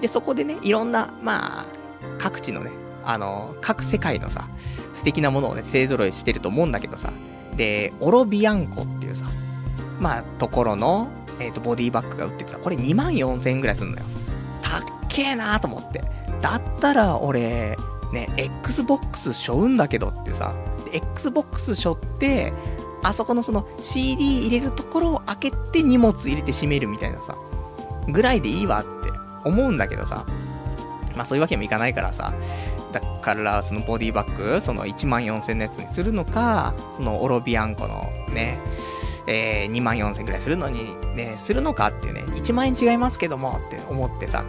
[0.00, 1.66] で、そこでね、いろんな、まあ、
[2.18, 2.70] 各地のね、
[3.04, 4.48] あの、各世界のさ、
[4.94, 7.12] 素敵なものをね、勢揃いしてると思うんだけどさ。
[7.56, 9.26] で、オロビアンコっていうさ、
[10.00, 11.08] まあ、ところの、
[11.40, 14.04] えっ、と、ボディバッグが売っててさ、これ2万4千円ぐらいするのよ。
[14.62, 16.02] たっけえなーと思って。
[16.40, 17.76] だったら、俺、
[18.12, 20.54] ね、Xbox 背負うんだけどっていうさ、
[20.92, 22.52] Xbox 背負って、
[23.02, 27.36] あそこのその CD 入れるところを開けて荷物入れて閉めるみたいなさ、
[28.08, 29.10] ぐらいでいいわって
[29.44, 30.26] 思うんだけどさ、
[31.14, 32.32] まあそういうわけにもいかないからさ、
[32.92, 38.58] だからそのボディバッグ、その1万4000のやつにするのか、そのオロビアンコのね、
[39.28, 44.42] えー、2万4000ぐらいするのにね、するのかっていうね、1万円違いますけどもって思ってさ、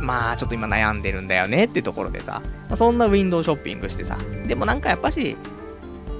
[0.00, 5.36] まあちょっと今悩んでるんだよねってところでさ、まあそんなウィンドウショッピングしてさ、でもなんかやっぱし、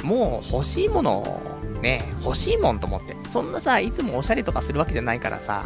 [0.04, 1.40] もう欲しいものを
[1.82, 3.16] ね、欲しいもんと思って。
[3.28, 5.64] そんなさ、いつもおしゃれとかするわけじゃないからさ、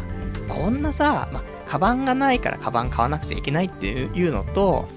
[0.49, 4.87] こんなさ、まあ、カバンがないからカバン買わなくちゃいけないっていうのと、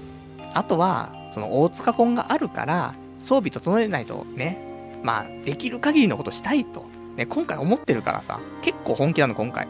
[0.53, 4.68] あとは、その大塚コンがあるから、装備整えないとね、
[5.03, 6.85] まあ、できる限りのことしたいと、
[7.15, 9.67] ね、今回思ってるからさ、結構本気なの今回。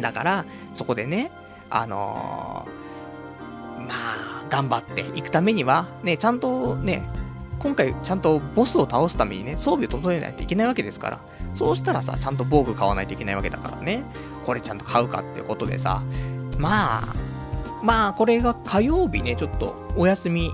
[0.00, 1.30] だから、そこでね、
[1.70, 2.86] あのー
[3.86, 7.08] まあ、頑張っていくためには、ね、ちゃんとね、
[7.58, 11.20] 今回ちゃんとボスを倒すためにね、装備を整えないといけないわけですから、
[11.54, 14.04] そうしたらさ、ちゃんと防具買わないといけないわけだからね、
[14.44, 16.02] これちゃんと買うかっていうことでさ、
[16.58, 17.14] まあ、
[17.82, 20.52] まあ、これが火曜日ね、ちょっとお休み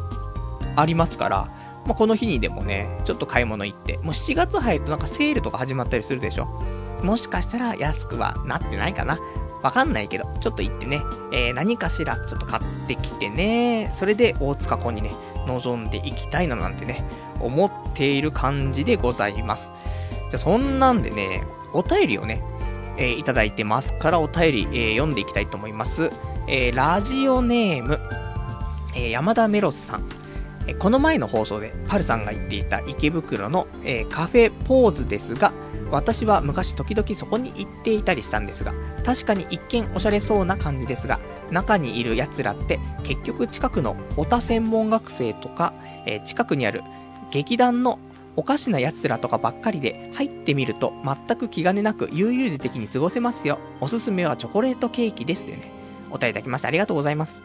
[0.76, 1.48] ありますから、
[1.84, 6.46] まあ、この日にでもね、ちょっと買い物行って、もう7月入るとなんかセールとか始まったりするでしょ？
[7.02, 9.18] もしかしたら安くはなってないかな？
[9.62, 15.12] わかんないけど、ちょっと行ってね、えー、何かしらちょっと買ってきてね、それで大塚湖にね、
[15.46, 17.04] 臨んでいきたいななんてね、
[17.40, 19.72] 思っている感じでございます。
[20.30, 22.42] じゃそんなんでね、お便りをね、
[22.96, 26.10] えーいただいてますからお便り、えー読んでいきたいと思います。
[26.48, 28.00] えーラジオネーム、
[28.94, 30.02] えー山田メロスさん。
[30.78, 35.52] この前の放送でパルさんが言っていた池袋の、えーカフェポーズですが、
[35.90, 38.72] 私は昔時々そこに行っていたりしたんですが、
[39.04, 41.20] 確かに一見おしゃれそうな感じですが、
[41.50, 45.72] 中にいる奴らって結局近くのオタ専門学生とか、
[46.06, 46.82] えー近くにある
[47.30, 47.98] 劇団の
[48.36, 53.58] おかしな奴らとかばっかりで入ってみると全く気兼ねなく悠々自適に過ごせますよ。
[53.80, 55.70] おすすめはチョコレートケーキですというね、
[56.10, 57.42] お便りいただきましてありがとうございます。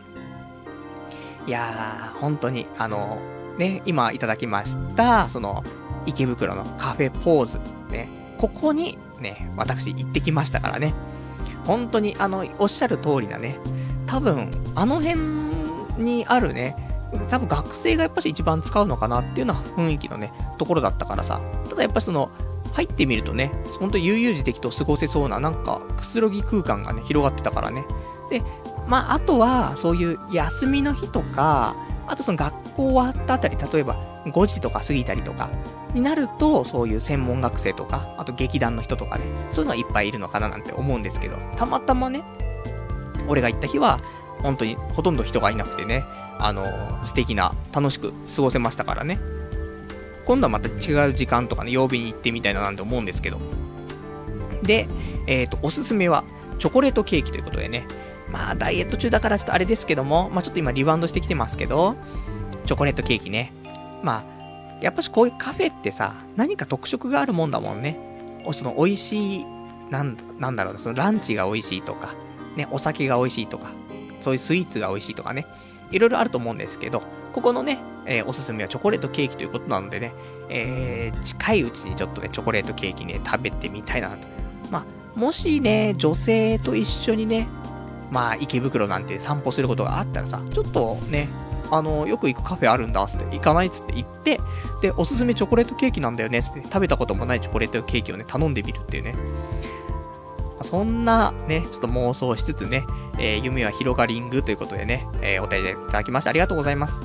[1.47, 3.21] いやー、本当に、あの、
[3.57, 5.63] ね、今いただきました、その、
[6.05, 10.93] 池袋のカフェポーズ、ね、ここにね、私行ってきましたからね。
[11.65, 13.57] 本当に、あの、おっしゃる通りなね、
[14.05, 15.21] 多分、あの辺
[15.97, 16.75] にあるね、
[17.29, 21.39] 多分学生がやっぱし一番使うのかなっていうような雰囲気のね、ところだったからさ。
[21.69, 22.29] ただやっぱその、
[22.73, 27.86] 入ってみるとね、本当悠々自適と過ごせそうな、なんか、くつろぎ空間がね、広がってたからね。
[28.29, 28.43] で、
[28.88, 31.76] まあ、あとは、そういう休みの日とか、
[32.08, 35.50] あとその学校終わったあたり、例えば5時とか過ぎたりとか、
[35.93, 42.23] になると、そういう専門学生とか、あと劇団の人とかね、そういうのがいっぱいいるのかななんて思うんですけど、たまたまね、
[43.28, 44.00] 俺が行った日は、
[44.41, 46.06] 本当にほとんど人がいなくてね、
[46.39, 46.65] あの、
[47.06, 49.19] 素敵な、楽しく過ごせましたからね。
[50.26, 53.39] 今度はまた違う時間とかね、曜日に行ってみたいななんて思うんですけど。
[54.62, 54.88] で、
[55.26, 56.23] えっ、と、おすすめは、
[56.60, 57.86] チョコレートケーキということでね、
[58.31, 61.95] まあ、ダイエット中だからちょっとあれですけども、まあちょっと今リバウンドしてきてますけど、
[62.65, 63.51] チョコレートケーキね。
[64.03, 67.97] まあ、やっぱしこういうカフェってさ、何か特色があるもんだもんね。
[68.45, 69.45] おその美味しい、
[69.89, 72.13] なん、なんだろうな、そのランチが美味しいとか、
[72.55, 73.71] ね、お酒が美味しいとか、
[74.19, 75.45] そういうスイーツが美味しいとかね、
[75.91, 80.13] いろいろあると思うんですけど、ここのね、えーおすすめはチョコレートケーキということなのでね、
[80.49, 84.27] えー近いうちにちょっとね、チョコレートケーキね、食べてみたいなと。
[84.71, 87.47] まあ、もしね、女性と一緒にね、
[88.11, 91.27] まあ、池袋なんて散歩することがあったらさ、ちょっとね、
[91.71, 94.39] あの、よく行くカフェあるんだ、つって、行かないっつって行って、
[94.81, 99.15] で、おすすめチョコレートケーキなんだよね、つって、食べたこともないチョコレートケーキをね、頼んでみるっていうね。
[100.63, 102.83] そんなね、ちょっと妄想しつつね、
[103.19, 106.95] えー夢は広がりんぐということでね、えーお便りいただきましてありがとうございます。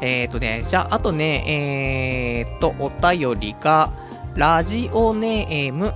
[0.00, 3.90] えーとね、じゃあ、あとね、えーと、お便りが、
[4.34, 5.94] ラジオネーム、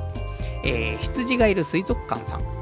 [0.65, 2.58] えー、羊がいる水族館さん。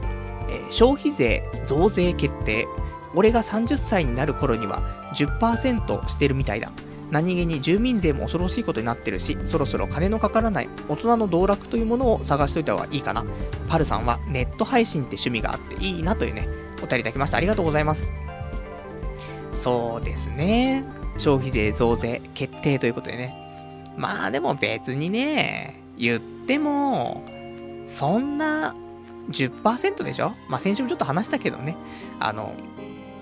[0.48, 2.66] え、消費税増税決定。
[3.14, 4.82] 俺が30歳になる頃には
[5.14, 6.70] 10%してるみたいだ。
[7.10, 13.24] 何気に住民税も恐ろしいことになってるし、そろそろ金のかからない大人の道楽というものを探しといた方がいいかな。
[13.68, 17.36] パルさんはネット配信って趣味があっていいなというね、お便りいただきました。
[17.36, 18.10] ありがとうございます。
[19.54, 20.84] そうですね。
[21.16, 23.34] 消費税増税決定ということでね。
[23.96, 27.24] まあでも別にね、言っても、
[27.86, 28.74] そんな
[29.30, 30.32] 10%でしょ？
[30.48, 31.76] まあ先週もちょっと話したけどね。
[32.20, 32.54] あの、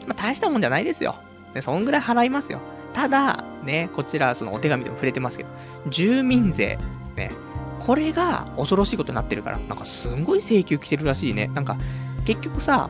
[0.07, 1.17] まあ大したもんじゃないですよ。
[1.55, 2.61] ね、そんぐらい払いますよ。
[2.93, 5.51] ただ、ね、こちらそのお手紙でも触れてますけど、
[5.89, 6.79] 住民税、
[7.17, 7.31] ね、
[7.81, 11.49] これが恐ろしいことになってるから、なんかすんごい請求来てるらしいね。
[11.55, 11.77] なんか、
[12.25, 12.89] 結局さ、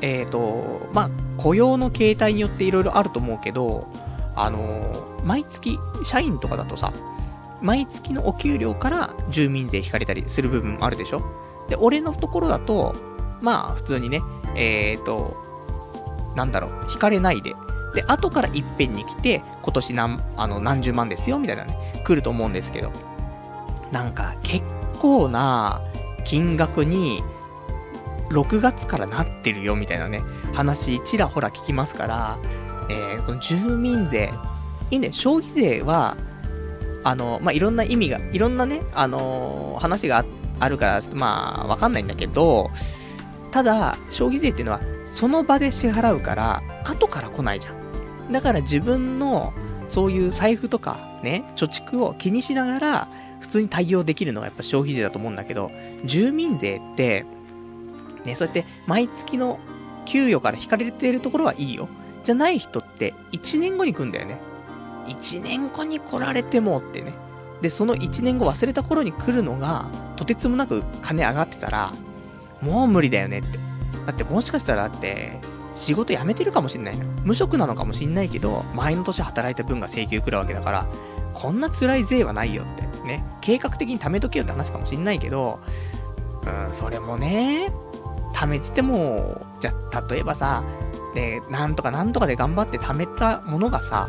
[0.00, 3.88] えっ、ー、と、まあ、雇用の形態によって色々あると思うけど、
[4.36, 6.92] あのー、毎月、社員とかだとさ、
[7.60, 11.22] 毎月のお給料から住民税引かれたりする部分もあるでしょ？
[11.68, 12.94] で、俺のところだと、
[13.40, 14.22] まあ、普通にね、
[14.56, 15.36] えっ、ー、と、
[16.34, 17.54] なんだろう、引かれないで、
[17.94, 22.92] で、後からいっぺんに来て、今年何、あの、何十万ですよ、みたいなね、来ると思うんですけど、
[23.92, 24.64] なんか、結
[25.00, 25.80] 構な
[26.24, 27.22] 金額に、
[28.30, 32.38] 6月からなってるよ、みたいなね、話、ちらほら聞きますから、
[32.90, 34.32] えー、この住民税、
[34.90, 36.16] いいね、消費税は、
[37.04, 42.70] あの、まあ、いろんな意味が、いろんなね、あのー、話があってあるから、まあ、わかんないんだけど、
[43.50, 48.32] ただ、消費税っていうのは、その場で支払うから、後から来ないじゃん。
[48.32, 49.52] だから自分の、
[49.88, 53.08] そういう財布とか、ね、貯蓄を気にしながら、
[53.40, 55.70] 普通に対応できるのがやっぱ消費税だと思うんだけど、
[56.04, 57.24] 住民税って、
[58.24, 59.58] ね、そうやって毎月の
[60.04, 61.88] 給与から引かれてるところはいいよ。
[62.24, 64.38] じゃない人って、1年後に来んだよね。
[65.06, 67.14] 1年後に来られてもってね。
[67.60, 71.92] で、その1年後忘れた頃に来るのが、とてつもなく金上がってたら、
[72.62, 73.58] もう無理だよねって。
[74.06, 75.38] だってもしかしたらだって、
[75.74, 77.04] 仕事辞めてるかもしんないの。
[77.24, 80.86] 無職なのかもしんないけど、前の年働いた分が請求来るわけだから、
[81.34, 82.88] こんな辛い税はないよって。
[83.08, 83.24] ね。
[83.40, 85.60] 計画的に貯めとけよって話かもしんないけど、
[86.44, 87.72] うん、それもね、
[88.34, 89.72] 貯めてても、じゃ、
[90.08, 90.62] 例えばさ、
[91.14, 94.08] で、なんとかなんとかで頑張って貯めたものがさ、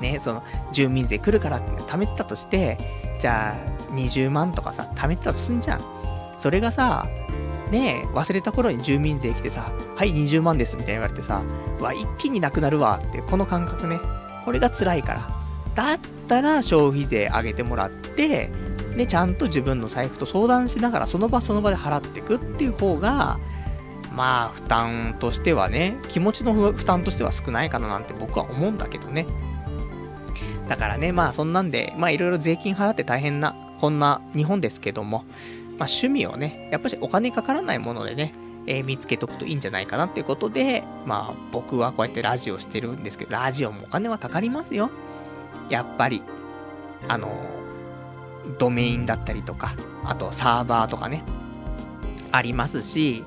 [0.00, 2.78] ね、その、住民税来るからって貯めてたとして、
[3.20, 5.80] じゃあ、20万とかさ、貯めてたとすんじゃん。
[6.38, 7.06] それがさ、
[7.70, 11.42] ね忘れた頃に住民税来てさ、はい、20万ですみたいに言われてさ、
[11.80, 13.98] わ、一気になくなるわって、この感覚ね。
[14.44, 15.28] これが辛いから。
[15.74, 18.50] だったら消費税上げてもらって、
[18.96, 23.38] で、ちゃんと自分の財布と相談しながら、その場その場で払っていくっていう方が、
[24.14, 29.26] まあ、負担としてはね、気持ちの負担としては少ないかななんて僕は思うんだけどね。
[30.68, 35.24] だからね、まあそんなんで、まあいろいろ税金払って大変な、こんな日本ですけども、
[35.78, 38.34] まあ趣味をね、やっぱりお金かからないものでね、
[38.66, 44.90] えー、見つけとくといいんじゃないかなっていうことで、まあ僕はこうやってラジオしてるんですけど、ラジオもお金はかかりますよ。
[45.68, 46.22] やっぱり。
[47.06, 47.28] あの、
[48.58, 49.74] ドメインだったりとか、
[50.04, 51.22] あとサーバーとかね、
[52.30, 53.24] ありますし、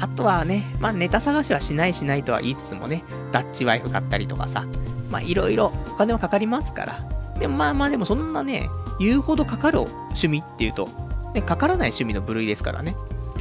[0.00, 4.66] あとはね、まあネタ探しはしないしないとは言いつつもね、ダッチワイフ買ったりとかさ、
[5.12, 7.04] まあいろいろお金はかかりますから。
[7.38, 10.88] でもまあまあでもそんなね、言うほどかかる趣味っていうと、
[11.34, 12.96] ね、かからない趣味の部類ですからね。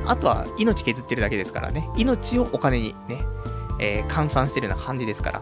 [0.06, 1.88] あとは命削ってるだけですからね。
[1.96, 3.22] 命をお金にね、
[3.80, 5.42] えー、換算してるような感じですから。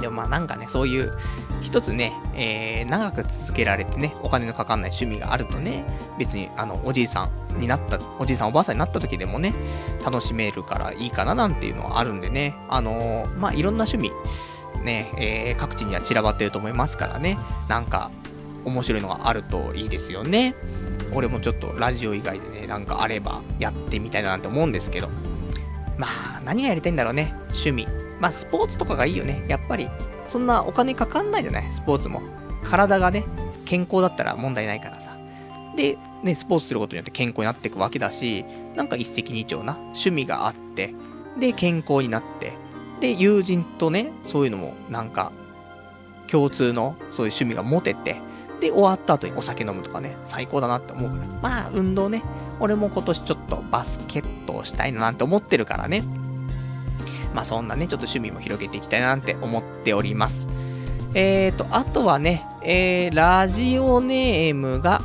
[0.00, 1.12] でもまあなんかね、そういう、
[1.62, 5.84] 一つね、えー、長く続けられてね、お金のかかんない趣味があるとね、
[6.18, 9.54] 別に、あの、おじいさんになった、おじいさんおばあさんになった時でもね、
[10.04, 14.12] 楽しめるからいいかななんていうのはあるんでね、あのー、まあいろんな趣味、
[14.86, 18.10] ね、えー、各地には散らばってると思いますからね、なんか、
[18.64, 20.54] 面白いのがあるといいですよね。
[21.12, 25.08] 俺もちょっとラジオ以外でね、なんかあればやってみたいななんて思うんですけど。
[25.98, 27.32] まあ、何がやりたいんだろうね。
[27.50, 27.86] 趣味。
[28.20, 29.44] まあ、スポーツとかがいいよね。
[29.46, 29.88] やっぱり、
[30.26, 31.70] そんなお金かかんないじゃない？
[31.70, 32.22] スポーツも。
[32.64, 33.24] 体がね、
[33.66, 35.16] 健康だったら問題ないからさ。
[35.76, 40.92] で、ね、スポーツすることによって健康になっていくわけだし、なんか一石二鳥な趣味があって、
[41.38, 42.52] で、健康になって、
[43.00, 45.32] で、友人とね、そういうのもなんか、
[46.30, 48.16] 共通のそういう趣味が持てて、
[48.60, 51.26] で、終わった後にお酒飲むとかね、最高だなって思うから。
[51.42, 52.22] まあ、運動ね、
[52.58, 56.02] 俺も今年ちょっとバスケットをしたいななんて思ってるからね。
[57.34, 60.48] まあそんなね、ちょっと趣味も広げていきたいななんて思っております。
[61.12, 65.02] えーと、あとはね、えー、ラジオネームが、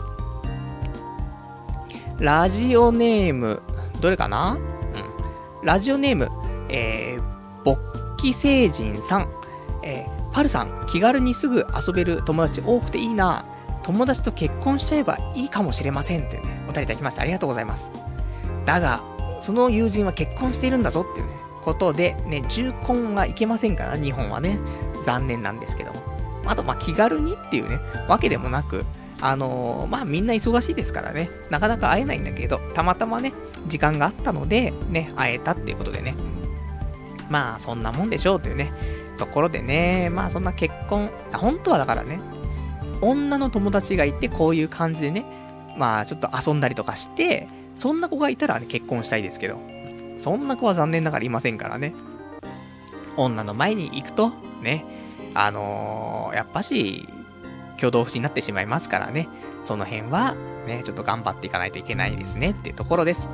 [2.19, 3.61] ラジオネーム、
[3.99, 4.57] どれかな？
[5.61, 5.65] うん。
[5.65, 6.29] ラジオネーム、
[6.69, 7.21] えー、
[8.21, 9.29] 勃起星人さん。
[9.83, 13.45] えー、パルさん、気軽にすぐ遊べる友達多くていいな。
[13.83, 17.91] 友達と結婚しちゃえばいいかもしれませんってね、お便りいただきましてありがとうございます。
[18.63, 19.03] だが、
[19.39, 21.33] その友人は結婚しているんだぞっていうね、
[21.65, 24.59] ことで、ね、重婚はいけませんから、日本はね、
[25.03, 25.99] 残念なんですけども。
[26.45, 28.85] あと、まあ、気軽にっていうね、わけでもなく、
[29.19, 33.33] あのー、まあ、みんな忙しいですからね、なかなか会えないんだけど、たまたまね、
[33.67, 36.15] 時間があったので、ね、会えたっていうことでね、
[37.31, 38.73] まあ、そんなもんでしょうというね、
[39.17, 42.19] ところでね、まあ、そんな結婚、本当はだからね、
[43.01, 45.25] 女の友達がいて、こういう感じでね、
[45.77, 49.59] まあ、ちょっと遊んだりとかして、そんな子がいたら、ね、結婚したいですけど、
[50.17, 51.93] そんな子は残念ながらいませんからね。
[53.15, 54.83] 女の前に行くと、ね、
[55.33, 57.07] あのー、やっぱし、
[57.77, 59.29] 挙動不審になってしまいますからね、
[59.63, 60.35] その辺は、
[60.67, 63.29] ね、ちょっと頑張っていかないといけないですねっていうところです。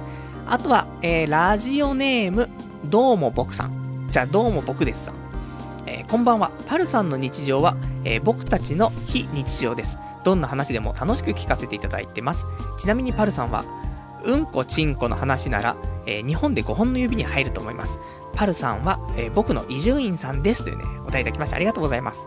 [0.45, 2.47] あとは、えー、ラジオネーム、
[2.85, 3.86] どうも僕さん。
[4.17, 5.15] じゃあ、どうも僕ですさん。
[5.85, 6.49] えー、こんばんは。
[6.65, 9.99] パルさんの日常は、えー、僕たちの非日常です。
[10.23, 12.47] どんな話でも楽しく聞かせていただいてます。
[12.79, 13.63] ちなみにパルさんは、
[14.23, 17.99] うんこちんこの話なら、えー、日本で5本の指に入ると思います。
[18.33, 22.25] パルさんは、え、僕の伊集院さんですというね、お答えいただきましてありがとうございます。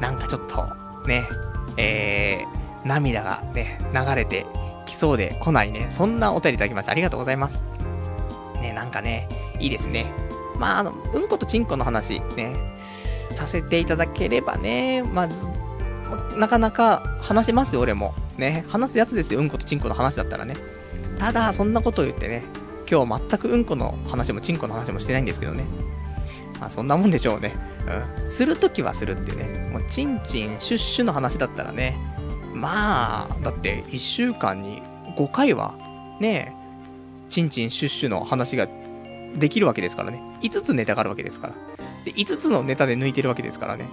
[0.00, 0.66] なんかちょっと、
[1.06, 1.28] ね、
[1.76, 2.46] え、
[2.86, 4.46] 涙がね、流れて
[4.86, 7.62] きそうで来ないね、そんなお便りいただきましてありがとうございます。
[8.62, 9.28] ね、なんかね、
[9.60, 10.06] いいですね。
[10.58, 12.56] まあ、あの、うんことちんこの話、ね、
[13.32, 15.40] させていただければね、まず、
[16.36, 18.14] なかなか話せますよ、俺も。
[18.36, 20.54] ね、話すやつですよ、うんことちんこの話だったらね。
[21.18, 22.44] ただ、そんなことを言ってね、
[22.90, 25.64] 今日全くうんこの話もちんこの話もしてないんですけどね。
[26.60, 27.54] まあ、そんなもんでしょうね。
[28.24, 28.30] うん。
[28.30, 29.70] するときはするってね。
[29.72, 31.96] もう、ちんちん、シュッシュの話だったらね。
[32.54, 34.82] まあ、だって1週間に
[35.16, 35.74] 5回は、
[36.20, 38.66] ねえ、ちんちん、シュッシュの話が
[39.36, 40.22] できるわけですからね。
[40.42, 41.54] 5つネタがあるわけですから。
[42.04, 43.86] で、5つのネタで抜いてるわけですからね。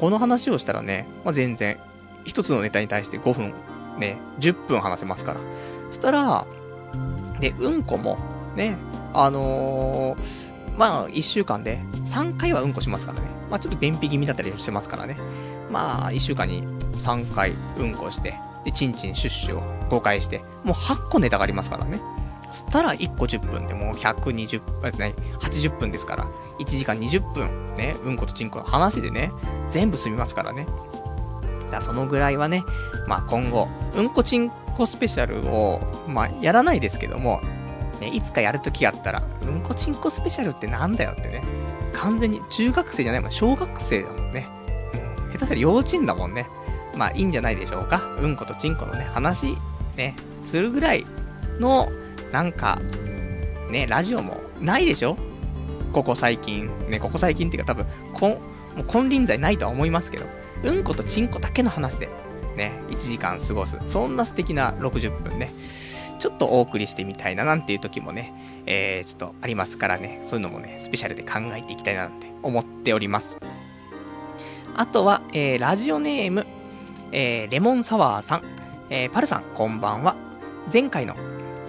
[0.00, 1.78] この話をしたらね、まあ、全然、
[2.24, 3.54] 1つのネタに対して5分、
[3.98, 5.40] ね、10分話せますから。
[5.90, 6.46] そしたら、
[7.40, 8.18] で、うんこも、
[8.56, 8.76] ね、
[9.14, 13.26] あのー、まあ、1週間で3回はうんこしますからね。
[13.50, 15.16] まあ、ちょっと便秘気味だったりしてますからね。
[15.70, 16.66] まあ、1週間に
[16.98, 18.34] 3回うんこして、
[18.64, 22.00] で、チンチンシュッシュを5回して、もう8個ネタがありますからね。
[22.54, 26.26] したら1個10分でもう120あ、ね、80分ですから、
[26.58, 29.32] 1時間20分、ね、うんことちんこの話でね、
[29.70, 30.66] 全部済みますからね。
[31.70, 32.64] だそのぐらいはね、
[33.06, 37.40] まあ今後、うんこちんこスペシャルを、まあやらないですけども、
[38.00, 41.42] ね、いつかやるときあったら、うんこちんこスペシャルってなんだよってね、
[41.94, 44.46] 完全に中学生じゃないもん、小学生だもんね。
[45.32, 46.46] 下手したら幼稚園だもんね。
[46.96, 48.02] まあいいんじゃないでしょうか。
[48.20, 49.56] うんことちんこのね、話、
[49.96, 51.06] ね、するぐらい
[51.58, 51.88] の、
[52.32, 52.80] なんか、
[53.70, 55.16] ね、ラジオもないでしょ？
[55.92, 56.70] ここ最近。
[56.88, 58.28] ね、ここ最近っていうか多分、こ、
[58.76, 60.24] もう金輪際ないとは思いますけど、
[60.64, 62.08] うんことちんこだけの話で、
[62.56, 63.76] ね、1時間過ごす。
[63.86, 65.50] そんな素敵な60分ね。
[66.18, 68.32] ちょっとお送りしてみたいななんていう時もね、
[68.64, 73.36] えー、ちょっとありますからね、そういうのもね、スペシャルで考えていきたいななんて思っております。
[74.76, 76.46] あとは、えー、ラジオネーム、
[77.10, 78.42] えー、レモンサワーさん、
[78.88, 80.14] えー、パルさん、こんばんは。
[80.72, 81.16] 前回の、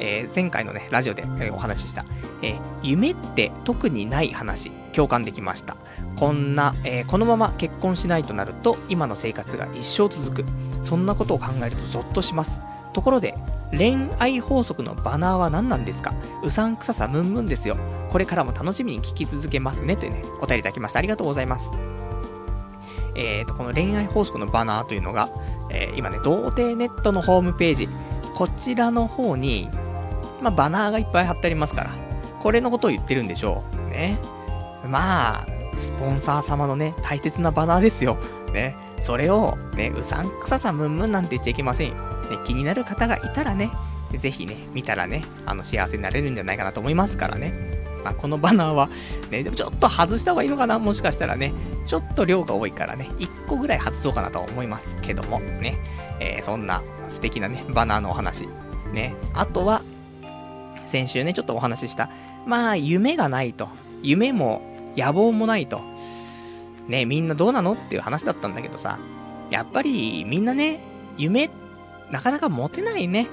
[0.03, 2.05] えー、前回のね、ラジオで、えお話しした、
[2.41, 5.77] え夢って特にない話、共感できました。
[6.17, 10.45] こんな、えー、このまま結婚しないとなると、今の生活が一生続く。
[10.81, 12.59] そんなことを考えるとゾッとします。
[12.91, 13.35] ところで、
[13.71, 16.13] 恋愛法則のバナーは何なんですか？
[16.43, 17.77] うさんくささムンムンですよ。
[18.11, 19.95] これからも楽しみに聞き続けますね。
[19.95, 20.99] というね、お便りいただきました。
[20.99, 21.71] ありがとうございます。
[23.15, 25.29] えーと、この恋愛法則のバナーというのが、
[25.69, 27.87] えー、今ね、童貞ネットのホームページ、
[28.35, 29.69] こちらの方に、
[30.43, 31.91] まあ、バナーがいっぱい貼ってありますから、
[32.39, 33.89] これのことを言ってるんでしょう。
[33.89, 34.19] ね。
[34.85, 38.17] まあ、スポンサー様のね、大切なバナーですよ。
[38.51, 38.75] ね。
[38.99, 41.95] それを、ね、うさんくささムンムンなんて言っちゃいけませんよ。
[41.95, 42.01] ね、
[42.45, 43.71] 気になる方がいたらね、
[44.19, 47.53] ぜひね、見たらね、あの、幸せになれるんじゃないかなと思いますからね。
[48.03, 48.89] まあ、このバナーは、
[49.31, 50.77] ね、でもちょっと外した方がいいのかな？
[50.77, 51.53] もしかしたらね、
[51.87, 55.79] ちょっと量が多いからね、1個ぐらい外そうかなと思いますけども、ね、
[56.19, 58.47] えー、そんな素敵なね、バナーのお話。
[58.93, 59.81] ね、あとは、
[60.93, 62.07] 先週ね、ちょっとお話しした、
[62.45, 63.67] まあ、夢がないと。
[64.03, 64.61] 夢も、
[64.95, 65.81] 野望もないと。
[66.87, 68.99] ね、みんなどうなのっていう話だったんだけどさ、
[69.49, 70.81] やっぱりみんなね、
[71.17, 71.49] 夢、
[72.11, 73.27] なかなか持てないね。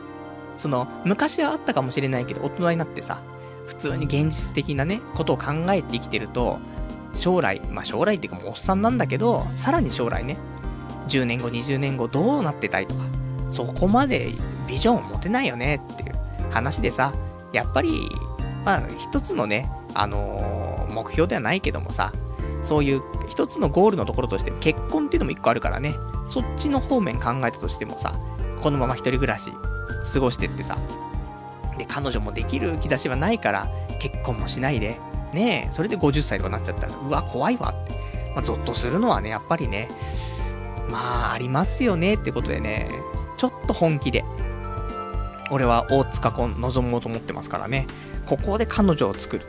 [0.56, 3.20] その、昔はあったかもしれないけど、大人になってさ、
[3.66, 6.60] 普通に現実的なね、ことを考えて生きてると、
[7.12, 10.38] 将来、まあ将来っていうかもうおっさんなんだけど、さらに将来ね、
[11.08, 13.02] 10年後、20年後どうなってたいとか、
[13.50, 14.30] そこまで
[14.66, 16.12] ビジョンを持てないよねっていう
[16.50, 17.12] 話でさ、
[17.52, 18.10] やっぱり、
[18.64, 22.12] まあ一つのね、あのー、目標ではないけどもさ、
[22.62, 25.94] そういう一つのゴールのところとして結婚っていうのも一個あるからね、
[26.28, 28.18] そっちの方面考えたとしてもさ、
[28.62, 29.52] このまま一人暮らし
[30.12, 30.76] 過ごしてってさ、
[31.78, 34.98] で、彼女もできる兆しはないから、結婚もしないで、
[35.32, 37.98] ねえ、それで50歳とかなっちゃったら、うわ、怖いわって。
[38.34, 39.88] まあ、ゾッとするのはね、やっぱりね、
[40.90, 42.90] まあ、ありますよねってことでね、
[43.36, 44.24] ちょっと本気で、
[45.50, 47.86] 俺は大塚婚望もうと思ってますからね、
[48.26, 49.44] ここで彼女を作る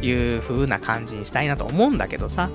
[0.00, 2.50] という風な感じにしたいなと思うんだけどさ、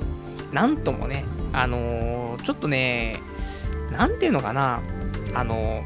[0.51, 1.23] なんともね、
[1.53, 3.19] あのー、ちょっとね、
[3.91, 4.81] なんていうのかな、
[5.33, 5.83] あの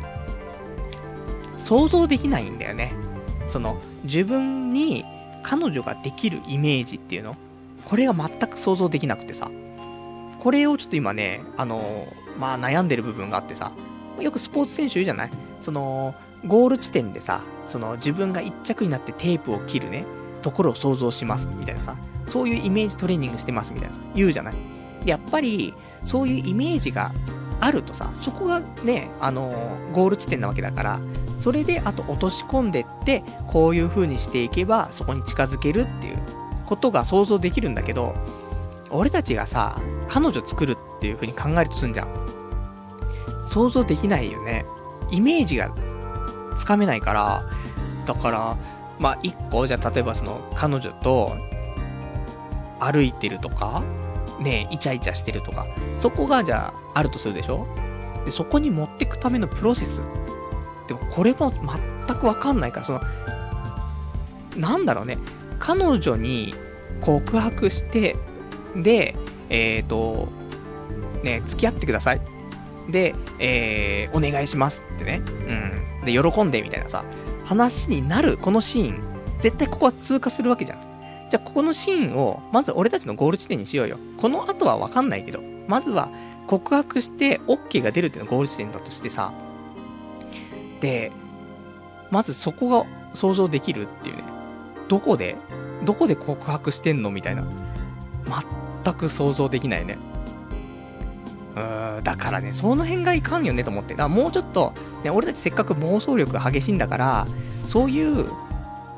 [1.55, 2.93] ー、想像できないんだよね。
[3.47, 5.05] その、自分に
[5.43, 7.35] 彼女ができるイメージっていうの。
[7.85, 9.49] これが全く想像できなくてさ。
[10.39, 13.71] これをちょっと今ね、あのー、まあ悩んでる部分があってさ、
[14.19, 15.31] よくスポーツ選手言うじゃない。
[15.61, 16.15] その、
[16.45, 20.05] ゴール地点でさ、その自分が一着になってテープを切るね、
[20.41, 24.55] ところを想像しますみたいなさ、そういうイメージトレーニングしてますみたいなさ、言うじゃない？
[25.05, 25.73] やっぱり、
[26.05, 27.11] そういうイメージが
[27.59, 30.99] あるとさ、そこがね、あのー、ゴール地点なわけだから、
[31.37, 36.17] それであと落とし込んでって、こういう風にしていけば、そこに近づけるっていう
[36.65, 38.13] ことが想像できるんだけど、
[38.91, 42.07] 俺たちがさ、彼女作るっていう風に考えるとすんじゃん。
[43.49, 44.65] 想像できないよね。
[45.11, 45.73] イメージが
[46.59, 47.43] つかめないから、
[48.05, 48.57] だから、
[48.99, 51.35] まあ、一個、じゃ例えばその、彼女と、
[52.79, 53.81] 歩いてるとか、
[54.39, 55.67] ねイチャイチャしてるとか、
[55.99, 57.67] そこがじゃあ、あるとするでしょ？
[58.25, 60.01] で、そこに持ってくためのプロセス。
[60.87, 61.51] でも、これも
[62.07, 63.01] 全くわかんないから、その、
[64.57, 65.17] なんだろうね、
[65.59, 66.53] 彼女に
[67.01, 68.15] 告白して、
[68.75, 69.15] で、
[69.49, 70.29] えっ、ー、と、
[71.23, 72.21] ね、付き合ってください。
[72.89, 75.21] で、えー、お願いしますってね。
[75.47, 75.88] うん。
[76.05, 77.03] で、喜んでみたいなさ、
[77.45, 79.01] 話になるこのシーン、
[79.39, 80.79] 絶対ここは通過するわけじゃん。
[81.29, 83.97] じゃあ、ここのシーンを、まず俺たちのゴール地点にしようよ。
[84.17, 86.09] この後はわかんないけど、まずは
[86.47, 89.31] 告白して OK が出るっていうのがゴール地点だとしてさ、
[90.81, 91.11] で、
[92.09, 94.23] まずそこが想像できるっていうね。
[94.87, 95.35] どこで
[95.85, 97.43] どこで告白してんのみたいな。
[98.83, 99.97] 全く想像できないね。
[101.55, 103.93] うん、だからね、その辺がいかんよねと思って。
[103.93, 104.73] だからもうちょっと、
[105.03, 107.27] ね、俺たちせっかく妄想力が激しいんだから、
[107.65, 108.29] そういう、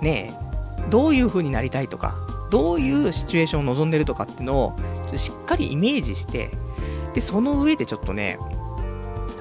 [0.01, 0.37] ね、
[0.89, 2.15] どういう風になりたいとか、
[2.49, 6.51] どういうシチュエーションを望んでるとかっていうのを、ちょっとしっかりイメージして、
[7.13, 8.37] で、その上でちょっとね、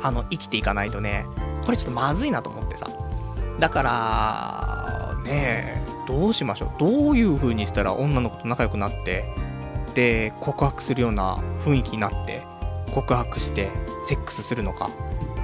[0.02, 1.26] あの、生きていかないとね、
[1.64, 2.88] これちょっとまずいなと思ってさ。
[3.58, 6.70] だから、ねどうしましょう。
[6.78, 9.24] どういう風にしたら女の子と仲良くなって、
[9.94, 12.39] で、告白するような雰囲気になって、
[12.90, 13.68] 告白して、
[14.04, 14.90] セックスするのか。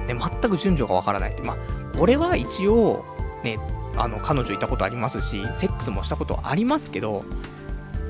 [0.07, 1.41] ね、全く順序がわからないって。
[1.41, 1.57] まあ、
[1.97, 3.05] 俺は一応、
[3.43, 3.59] ね、
[3.95, 7.23] あの、彼女いたことありますし、セックスもしたことありますけど、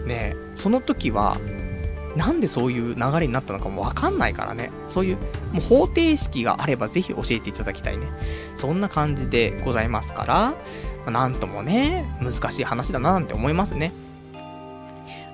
[0.06, 1.38] ね、その時は、
[2.16, 4.72] なんでそういう流れになったのかもわかんないからね。
[4.90, 5.18] そういう、
[5.54, 8.08] もう方程式があればぜひ教えていただきたいね。
[8.56, 10.54] そんな感じでございますから、
[11.06, 13.94] ま、なんともね、難しい話だななんて思いますね。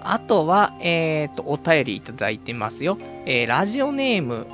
[0.03, 2.97] あとは、えっ、ー、と、お便りいただいてますよ。
[3.25, 4.47] えー、ラジオネーム、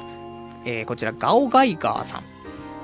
[0.66, 2.22] えー、こちら、ガオガイガーさん。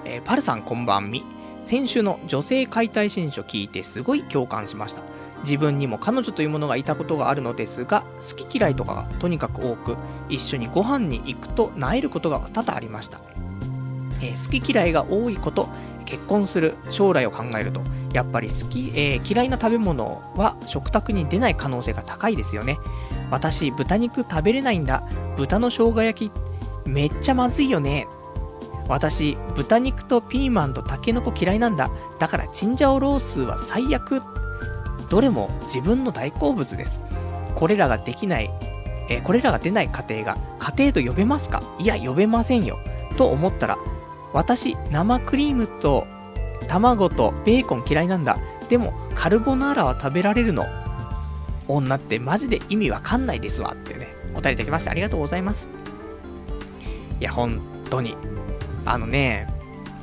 [0.05, 1.23] えー、パルさんこんばんみ。
[1.61, 5.01] 先週の女性解体新書聞いてすごい共感しました。
[5.43, 9.95] 自分にも彼女というものがいたことがあるのですが、好き嫌いとかがとにかく多く、
[10.29, 13.19] 一緒にご飯に行くと萎えることが多々ありました。
[14.25, 15.69] えー、好き嫌いが多いこと、
[16.05, 17.81] 結婚する将来を考えると、
[18.13, 22.77] やっぱり好き、えー、嫌いな食べ物は食卓に出ない可能性が高いですよね。
[23.31, 25.03] 私、豚肉食べれないんだ。
[25.35, 26.31] 豚の生姜焼き、
[26.87, 28.07] めっちゃまずいよね。
[28.87, 31.89] 私、豚肉とピーマンとタケノコ嫌いなんだ。
[32.19, 34.21] だからチンジャオロースは最悪。
[35.09, 37.01] どれも自分の大好物です。
[37.55, 38.51] これらができない、
[39.09, 41.63] えー、これらが出ない家庭が家庭と呼べますか？
[41.79, 42.77] いや、呼べませんよ。
[43.17, 43.77] と思ったら、
[44.35, 46.05] 私、生クリームと
[46.67, 48.37] 卵とベーコン嫌いなんだ。
[48.67, 50.65] でも、カルボナーラは食べられるの。
[51.69, 53.71] 女ってマジで意味わかんないですわ。
[53.71, 55.69] ってね、お便りいただきましてありがとうございます。
[57.21, 58.17] いや、本当に。
[58.83, 59.47] あのね、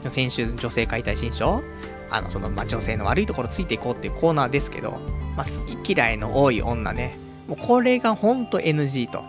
[0.09, 1.62] 先週女性解体新書？
[2.11, 4.93] あの、その、ま、女性の悪いところついていこうっていうコーナーですけど、
[5.37, 7.18] まあ、好き嫌いの多い女ね、
[7.49, 9.22] もうこれがほんと NG と。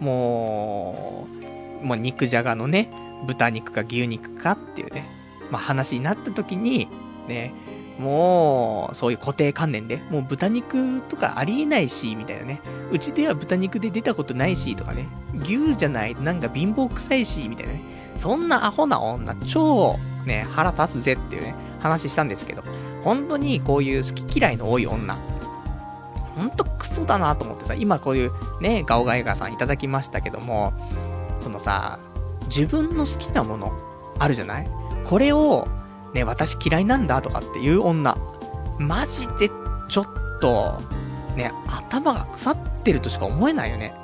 [0.00, 1.26] も
[1.82, 2.88] う、もう肉じゃがのね、
[3.26, 5.04] 豚肉か牛肉かっていうね、
[5.50, 6.88] まあ、話になった時に、
[7.28, 7.52] ね、
[7.98, 12.60] もう、そういう固定観念で、もう豚肉とかありえないし、みたいなね。
[12.92, 15.08] うちでは豚肉で出たことないし、とかね。
[15.34, 17.82] 牛じゃないとなんか貧乏臭いし、みたいなね。
[18.16, 19.96] そんなアホな女、超、
[20.26, 21.54] ね、腹立つぜっていうね。
[21.80, 22.62] 話したんですけど、
[23.04, 25.16] 本当にこういう好き嫌いの多い女、
[26.34, 30.72] ほんとクソだなと思ってさ、今こういうね、ガオガイガーさんいただきましたけども、
[31.38, 31.98] そのさ、
[32.46, 33.72] 自分の好きなもの、
[34.18, 34.68] あるじゃない？
[35.04, 35.68] これを、
[36.14, 38.16] ね、私嫌いなんだとかっていう女、
[38.78, 39.50] マジで
[39.88, 40.06] ちょっ
[40.40, 40.78] と、
[41.36, 43.94] ね、頭が腐ってるとしか思えないよね。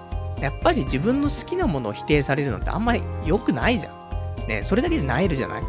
[0.40, 4.48] やっぱり自分の好きなものを否定されるのってあんまり良くないじゃん。
[4.48, 5.62] ね、それだけで萎えるじゃない？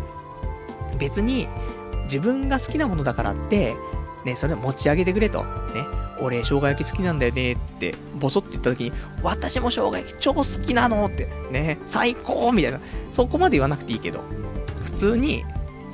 [0.98, 1.48] 別に、
[2.06, 3.76] 自分が好きなものだからって、
[4.26, 5.44] ね、それを持ち上げてくれと。
[5.44, 5.48] ね、
[6.24, 12.80] 俺、生姜焼き好きなんだよねって、ボソって言った時に、私も生姜焼き超好きなのって、ね、最高みたいな。
[13.12, 14.22] そこまで言わなくていいけど、
[14.84, 15.44] 普通に、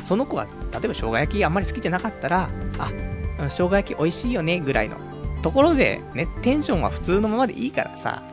[0.03, 2.89] その子が、例えば生姜焼きあんまり好きじゃなかったら、あ、
[3.49, 4.97] 生姜焼き美味しいよね、ぐらいの
[5.41, 8.23] ところで、ね、テンションは普通のままでいいからさ、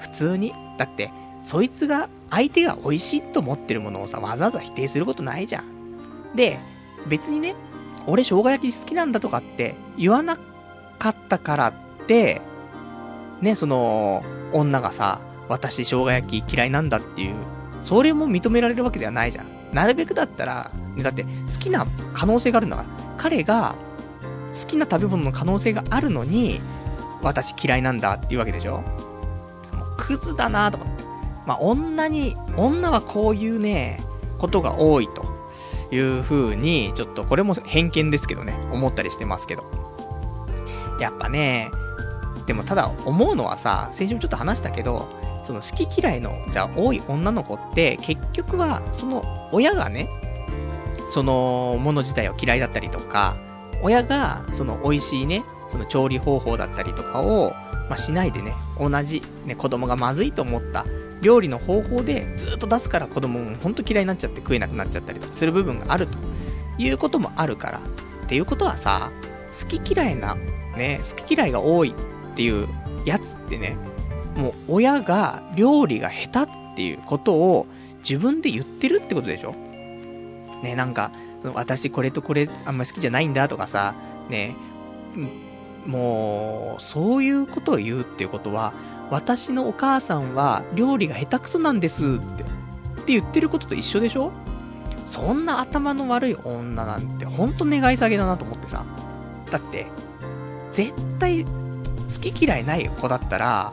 [0.00, 0.52] 普通に。
[0.78, 1.10] だって、
[1.42, 6.34] そいつが、相手が美味しいと思ってるものをさ、わざわざ否定することないじゃん。
[6.34, 6.58] で、
[7.06, 7.54] 別にね、
[8.06, 10.36] 俺生姜焼き好きなんだとかって言わな
[10.94, 11.72] かったからっ
[12.06, 12.40] て、
[13.40, 17.34] ね、その、女がさ、私生姜焼き嫌いなんだっていう、
[17.80, 19.46] それも認められるわけではないじゃん。
[19.72, 21.28] なるべくだったら、ね、だって好
[21.58, 22.88] きな可能性があるんだから、
[23.18, 23.74] 彼が
[24.54, 26.60] 好きな食べ物の可能性があるのに、
[27.22, 31.04] 私嫌いなんだっていうわけでしょもうクズだなと思って。
[31.46, 34.00] まあ、女に、女はこういうね、
[34.38, 35.26] ことが多いと
[35.90, 39.83] いう風に、ちょっとこれも偏見ですけどね、思ったりしてますけど。
[41.00, 41.70] やっぱね、
[42.46, 45.08] でもただ思うのはさ、先週もちょっと話したけど、
[45.42, 50.08] その好き嫌いの、じゃあ多い女の子って、結局は、その親がね、
[51.10, 53.36] そのもの自体を嫌いだったりとか、
[53.82, 57.50] 親が、その美味しいね、その調理方法だったりとかを、
[57.88, 60.86] まあ、しないでね、同じ、ね、子供がまずいと思った
[61.20, 66.18] 料理の方法でずっと出すから子供もほんと嫌いになっちゃって食えなくなっちゃったりとかする部分があると
[66.78, 67.80] いうこともあるから。
[68.24, 69.10] っていうことはさ、
[69.52, 70.36] 好き嫌いな、
[70.76, 72.68] ね、好き嫌いが多いっていう
[73.04, 73.76] やつってね、
[74.36, 77.66] もう親が料理が下手っていうことを
[77.98, 79.54] 自分で言ってるってことでしょ？
[80.62, 81.10] ね、なんか、
[81.54, 83.94] 私これとこれあんまり好きじゃないんだとかさ、
[84.28, 84.56] ね、
[85.86, 88.72] もう、そういうことを言うっていうことは、
[89.10, 92.46] 私のお母さんは料理が下手くそなんですって、っ
[93.04, 94.32] て言ってることと一緒でしょ？
[95.04, 98.84] そんな頭の悪い女なんてほんと願い下げだなと思ってさ。
[99.50, 99.86] だって、
[100.74, 101.50] 絶対好
[102.20, 103.72] き嫌いない子だったら、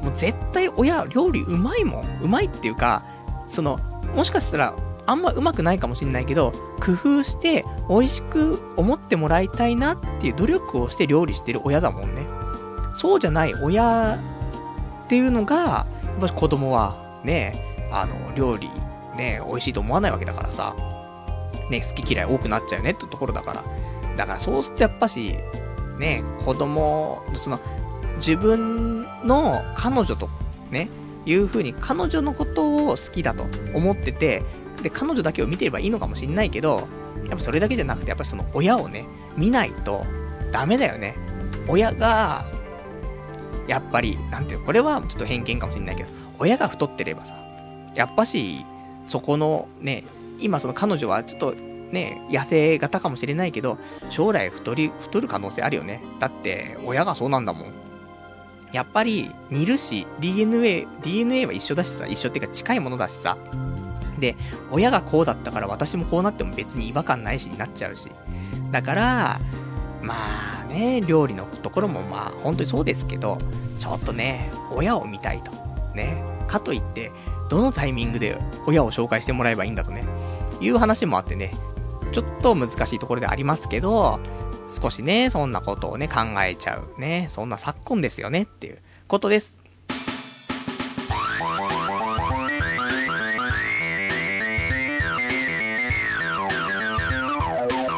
[0.00, 2.20] もう絶対親料理うまいもん。
[2.22, 3.02] うまいっていうか、
[3.46, 3.78] その、
[4.14, 4.74] もしかしたら
[5.06, 12.22] あんまうまくないかもしんないけど、工夫して美味しく思ってもらいたいなっていう努力をして料理してる親だもんね。
[12.94, 14.18] そうじゃない親っ
[15.08, 18.70] ていうのが、やっぱ子供はね、あの、料理
[19.16, 20.74] ね、美味しいと思わないわけだからさ、
[21.70, 23.64] ね、好き嫌い多くなっちゃうよねってところだから。
[24.16, 25.36] だからそうするとやっぱし、
[26.00, 27.60] ね、子供、その、
[28.16, 30.28] 自分の彼女と
[30.70, 30.88] ね、
[31.26, 33.44] いう風に彼女のことを好きだと
[33.74, 34.42] 思ってて、
[34.82, 36.88] で、彼女だけを見てればいいのかもしんないけど、
[37.28, 39.04] やっぱそれだけじゃなくて、やっぱその親をね、
[39.36, 40.04] 見ないと
[40.50, 41.14] ダメだよね。
[41.68, 42.44] 親が、
[43.68, 47.34] やっぱり、なんていうこれはちょっと偏見かもしんないけど、親が太ってればさ、
[47.94, 48.64] やっぱし、
[49.06, 50.04] そこのね、
[50.40, 51.54] 今その彼女はちょっと
[51.92, 53.78] ね、痩せ型かもしれないけど、
[54.10, 56.02] 将来太り、太る可能性あるよね。
[56.18, 57.72] だって、親がそうなんだもん。
[58.72, 63.36] やっぱり、似るし、DNA、DNA は一緒だしさ、一緒っていうか近いものだしさ、
[64.20, 64.36] で、
[64.70, 68.10] 親がこうだったから私もこうなっても別に違和感ないしになっちゃうし。
[68.70, 69.40] だから、
[70.02, 70.14] ま
[70.62, 73.38] あね、料理のところもまあ本当にそうですけど、
[73.80, 75.52] ちょっとね、親を見たいと。
[75.94, 76.22] ね。
[76.46, 77.10] かといって、
[77.48, 80.04] どのタイミングで親を紹介してもらえばいいんだとね、
[80.60, 81.52] いう話もあってね、
[82.12, 84.20] ちょっと難しいところでありますけど、
[84.70, 89.60] 少しね、そんなことをね、考えちゃうね、そんな昨今ですよねっていうことです。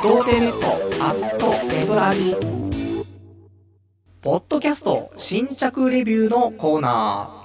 [0.02, 2.34] 童貞ネットアットネトラジ
[4.20, 7.41] ポッドキャスト新着レビューのコーナー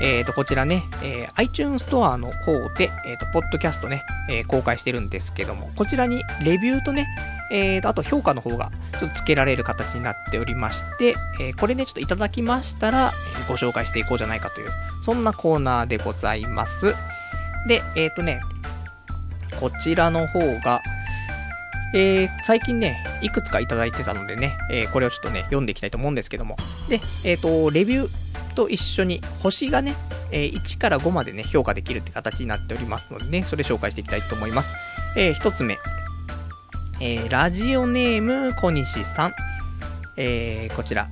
[0.00, 7.08] えっ、ー、と、こちらね、えー、iTunes ストアの方で、えっ、ー、と、ポッドキャストね、え、公開してるんですけども、こちらにレビューとね、
[7.52, 14.68] えーと、あと評価の方がちょっと付けられる形になっておりまして、え、これね、ちょっといただきましたら、えご紹介していこうじゃないかという、
[15.02, 16.94] そんなコーナーでございます。
[17.66, 18.40] で、えっ、とね、
[19.58, 20.80] こちらの方が、
[21.92, 26.56] えー、最近ね、いくつかいただいてたのでね、えー、これをちょっとね、読んでいきたいと思うんですけども。
[26.88, 28.29] で、えっ、ー、と、レビュー
[28.60, 29.94] と一緒に星がね、
[30.30, 34.76] えー、1から5までね、評価できるって形になっておりますのでね、それ紹介していきたいと思います。
[35.16, 35.78] えー、1つ目。
[37.00, 39.32] えー、ラジオネーム小西さん。
[40.18, 41.08] えー、こちら、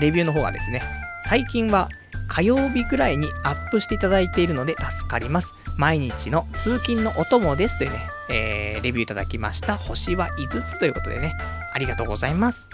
[0.00, 0.82] レビューの方はですね、
[1.26, 1.88] 最近は
[2.28, 5.52] 火曜日くらいにアップしていただいているので助かります。
[5.76, 7.98] 毎日の通勤のお供ですというね、
[8.30, 9.76] えー、レビューいただきました。
[9.76, 11.36] 星は5つということでね、
[11.72, 12.68] ありがとうございます。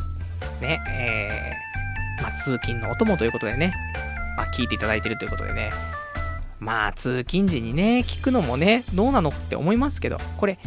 [0.60, 3.72] ね、えー、まあ、通勤のお供ということでね、
[4.40, 5.70] まあ、聞いていただいてるということでね、
[6.60, 10.58] まあ、通勤時にね、聞くのもね、どうなのって思いますけど、これ、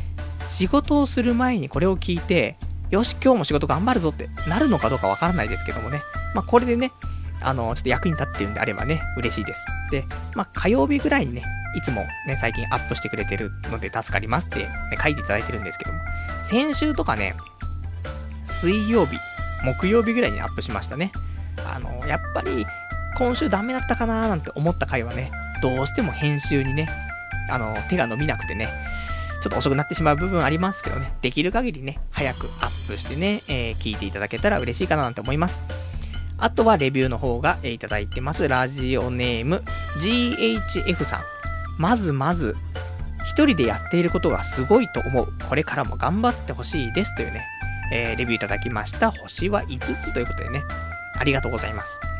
[0.46, 2.56] 仕事をする前にこれを聞いて、
[2.92, 6.04] よし、今日も仕事頑張るぞってなるのかどうかわからないですけどもね、
[6.36, 6.92] まあ、これでね、
[7.42, 9.66] あの、ちょっと役に立ってるんであればね、嬉しいです。
[9.90, 10.06] で、
[10.36, 11.42] まあ、火曜日ぐらいにね、
[11.76, 14.70] いつもね、最近アップしてくれてるので助かりますって、ね、
[15.02, 16.00] 書いていただいてるんですけども、
[16.44, 17.34] 先週とかね、
[18.46, 19.18] 水曜日、
[19.66, 21.12] 木曜日ぐらいにアップしましたね。
[21.66, 22.68] あの、やっぱり、
[23.16, 26.88] 今週ダメだったかなーなんて思った回はね、どうしても編集にね、
[27.50, 28.68] あの、手が伸びなくてね、
[29.42, 35.60] ちょっと遅くなってしまう部分ありますけどね、できる限りね、早くアップしてね、えー、聞いていただけたら嬉しいかななんて思います。
[36.38, 38.48] あとはレビューの方が、えー、いただいてます。
[38.48, 39.64] ラジオネーム、
[40.02, 41.22] GHF さん。
[41.78, 42.56] まずまず、
[43.26, 45.34] 一人でやっていることがすごいと思う。
[45.48, 47.16] これからも頑張ってほしいです。
[47.16, 47.46] というね、
[47.92, 49.12] えー、レビューいただきました。
[49.12, 50.64] 星は5つということでね、
[51.18, 52.13] ありがとうございます。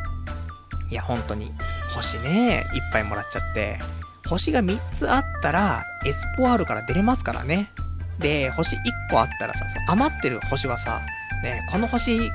[0.94, 1.52] いや、本当に、
[1.92, 3.78] 星ね、いっぱいもらっちゃって、
[4.28, 7.68] 星が3つあったら、エスポアールから出れますからね。
[8.20, 8.80] で、星1
[9.10, 11.00] 個あったらさ、余ってる星はさ、
[11.42, 12.30] ね、この星、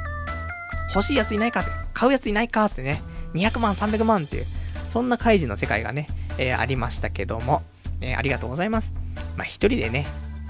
[0.93, 3.01] 欲しいやついないかって、買うやついないかってね、
[3.33, 4.45] 200万、300万っていう、
[4.89, 6.07] そんな開示の世界がね、
[6.37, 7.63] えー、ありましたけども、
[8.01, 8.93] えー、ありがとうございます。
[9.37, 10.05] まあ、一人でね、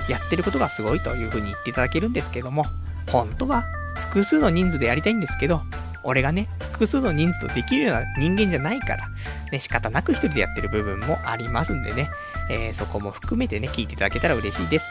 [0.10, 2.66] やってることがすごいという風に言っていただけるんですけども、
[3.12, 3.66] 本当は
[4.10, 5.62] 複数の人数でやりたいんですけど、
[6.04, 9.08] 俺がね、複数の人数とできるような人間じゃないから、
[9.52, 12.10] ね、仕方なく一人でやってる部分もありますんでね、
[12.50, 14.90] えー、そこも含めてね、聞いていただけたら嬉しいです。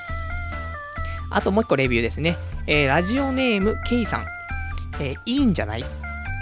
[1.31, 2.37] あともう一個レビューですね。
[2.67, 4.27] えー、ラジオネーム、ケイさん。
[5.01, 5.85] えー、いいんじゃない？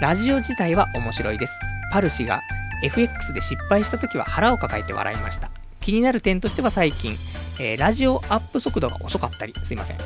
[0.01, 1.53] ラジオ自体は面白いです。
[1.91, 2.41] パルシが
[2.83, 5.49] FX で失敗した時は腹を抱えて笑いました。
[5.81, 7.11] 気になる点としては最近、
[7.59, 9.97] えー、ラジオアップ速度が遅かったり、すいません。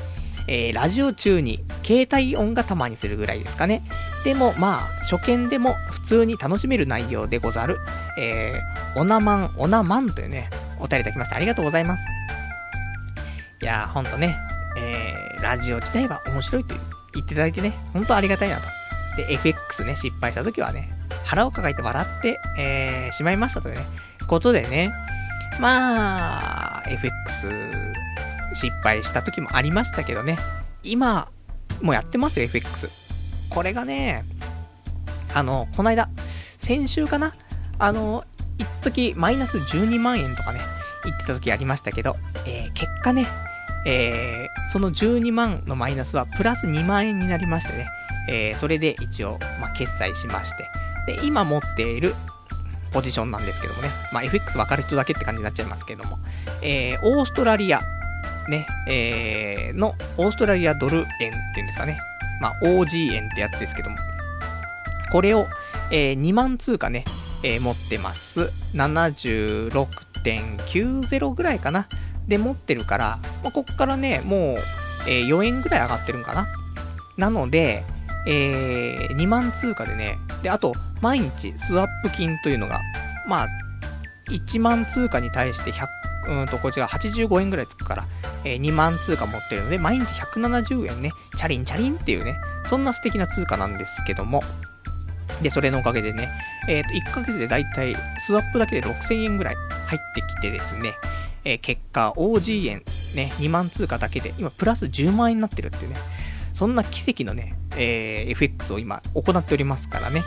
[0.47, 3.83] えー、ラジオ中に携帯音がたまにするぐらいですかね。
[4.23, 4.79] でもまあ、
[5.09, 7.79] 初見でも普通に楽しめる内容でござる。
[8.17, 12.03] えー、オナマン、オナマンというね、お便りいただきましてありがとうございます。
[13.61, 14.37] いやー、ほんとね、
[14.77, 16.75] えー、ラジオ自体は面白いと
[17.13, 18.63] 言っていただいてね、ほんとありがたいなと。
[19.17, 20.89] で、FX ね、失敗した時はね、
[21.25, 23.85] 腹を抱えて笑って、えー、しまいましたというね、
[24.27, 24.91] ことでね、
[25.59, 27.49] まあ、FX
[28.53, 30.37] 失敗した時もありましたけどね、
[30.83, 31.29] 今、
[31.81, 32.89] もうやってますよ、FX。
[33.49, 34.23] これがね、
[35.33, 36.09] あの、こないだ、
[36.57, 37.33] 先週かな？
[37.79, 38.23] あの、
[38.57, 40.59] 一時マイナス12万円とかね、
[41.03, 43.25] 言ってた時ありましたけど、えー、結果ね、
[43.85, 47.87] えー、その12万のマイナスはプラス2万円になりましてね、
[48.29, 50.69] えー、それで一応、まあ、決済しまして、
[51.07, 52.13] で、今持っている
[52.91, 56.19] ポジションなんですけどもね、まあ、FX 分かる人だけって感じになっちゃいますけども、
[56.61, 57.81] えー、オーストラリア、
[58.49, 61.07] ね、えー、の、オーストラリアドル円っ
[61.53, 61.97] ていうんですかね。
[62.41, 63.97] まあ、OG 円ってやつですけども。
[65.11, 65.47] これを、
[65.91, 67.03] えー、2万通貨ね、
[67.43, 68.49] えー、持ってます。
[68.73, 71.87] 76.90ぐらいかな。
[72.27, 74.39] で持ってるから、まあ、こっからね、もう、
[75.07, 76.47] えー、4円ぐらい上がってるんかな。
[77.17, 77.83] なので、
[78.27, 82.79] えー、2万通貨でね、で、あと、毎日スワップ金というのが、
[83.27, 83.47] まあ、
[84.29, 88.05] 1万通貨に対して100、うんと、こちら85円ぐらいつくから、
[88.43, 92.35] えー、2万通貨持ってるので、毎日170円ね、チャリンチャリンっていうね、
[92.65, 94.41] そんな素敵な通貨なんですけども、
[95.41, 96.29] で、それのおかげでね、
[96.67, 99.55] えっ、ー、と、1ヶ月でだいたいスワップだけで6000円ぐらい
[99.87, 100.93] 入ってきてですね、
[101.43, 102.83] えー、結果、OG 円、
[103.15, 105.95] ね、2万通貨だけで、今、プラス10万円になってるってね、
[106.53, 110.21] そんな奇跡のね、えー、FX を今、行っておりますからね。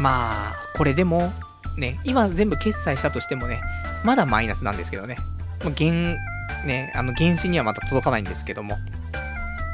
[0.00, 1.32] まあ、これでも、
[1.76, 3.60] ね、今全部決済したとしてもね、
[4.04, 5.16] まだマイナスなんですけどね。
[5.64, 6.16] もう原、
[6.64, 8.76] ね、あの、原資にはまだ届かないんですけども。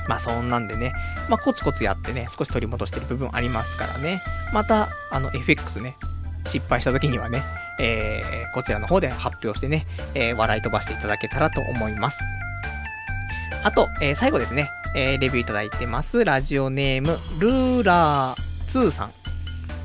[0.07, 0.93] まあそんなんでね、
[1.31, 4.21] まあコツコツやってね、少し取り戻してる部分ありますからね。
[4.53, 5.97] また、あの、FX ね、
[6.47, 7.43] 失敗した時にはね、
[7.81, 12.19] えー、こちらの方で発表してね、えー、笑い飛ばしていただけたらと思います。
[13.63, 16.25] あと、えー、最後ですね、えー、レビューいただいてます。
[16.25, 19.11] ラジオネーム、ルーラー2さん。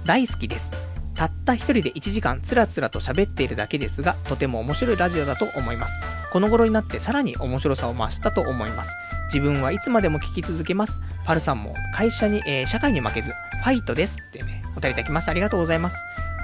[0.05, 0.71] 大好きです。
[1.19, 5.93] たった一人で1時間つらつらと喋っているだけですが、とても面白いラジオだと思います。
[6.31, 8.95] この頃になってさらに面白さを増したと思います。
[9.25, 11.01] 自分はいつまでも聞き続けます。
[11.25, 14.15] パルさんも会社に、えー、社会に負けず、ファイトです。
[14.29, 15.31] ってね、お便りいただきました。
[15.31, 16.01] ありがとうございます。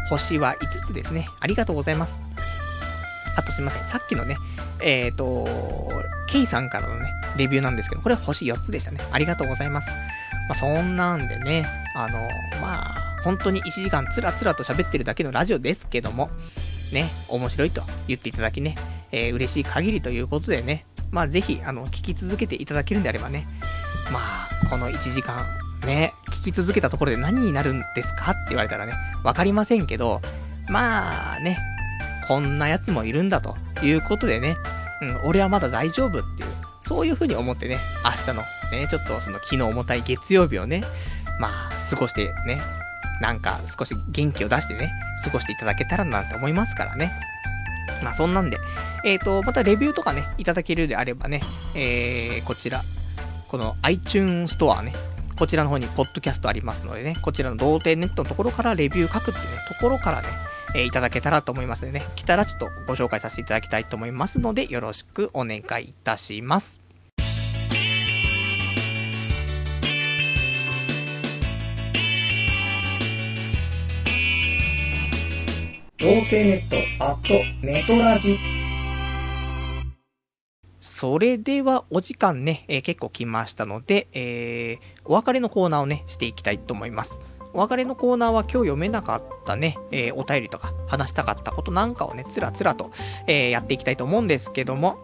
[0.10, 1.30] 星は5つですね。
[1.40, 2.20] ありがとうございます。
[3.38, 3.84] あとすいません。
[3.86, 4.36] さっきのね、
[4.82, 5.48] えっ、ー、と、
[6.28, 9.00] ケイさんからのね、レビューなんですけど、これ星4つでしたね。
[9.10, 9.90] ありがとうございます。
[10.50, 11.66] まあ、そんなんでね、
[11.96, 12.28] あの、
[12.60, 16.30] まあ、本当に1時間つらつらと喋ってるだけのラジオですけども、
[16.94, 18.76] ね、面白いと言っていただきね、
[19.12, 23.48] えー、嬉しい限りということでね、まあぜひ、あの、聞き続けていただけるんであればね、
[24.14, 25.38] まあ、この1時間、
[25.88, 26.14] ね、
[26.44, 30.22] 聞き続けたところで何になるんですかって言われたらね、わかりませんけど、
[30.70, 31.58] まあね、
[32.28, 34.56] こんなやつもいるんだということでね、
[35.02, 36.50] うん、俺はまだ大丈夫っていう、
[36.82, 40.82] そういう風に思ってね、明日のね、ちょっとその気の重たい月曜日をね、
[41.40, 42.62] まあ、過ごしてね、
[43.22, 44.92] なんか少し元気を出してね、
[45.24, 47.12] 過ごしていただけたらなって思いますからね。
[48.04, 48.58] まあそんなんで、
[49.04, 51.42] えっ、ー、と、またレビューとかね、いただけるであればね、
[51.76, 52.82] えー、こちら、
[53.48, 54.94] この iTunes ストアね、
[55.38, 60.28] こちらの方にポッドキャストありますのでね、こちらの童貞ネットのところからレビュー書くっていうね、ところからね、
[60.76, 66.85] えー、いただけたらと思いますのでね、来たらちょっとご紹介させていただきたいと思いますので、よろしくお願いいたします。
[76.06, 78.38] 童貞ネット、アット、ネトラジ。
[80.80, 87.20] それではお時間ね、えー、結構来ましたので、えー、お別れのコーナーをね、していきたいと思います。
[87.54, 92.92] お別れのコーナーは今日読めなかったね、えー、お便りとか話したかったことなんかをね、つらつらと、
[93.26, 95.00] えー、やっていきたいと思うんですけども、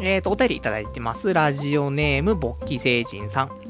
[0.00, 1.34] えーと、お便りいただいてます。
[1.34, 3.67] ラジオネーム、勃起星人さん。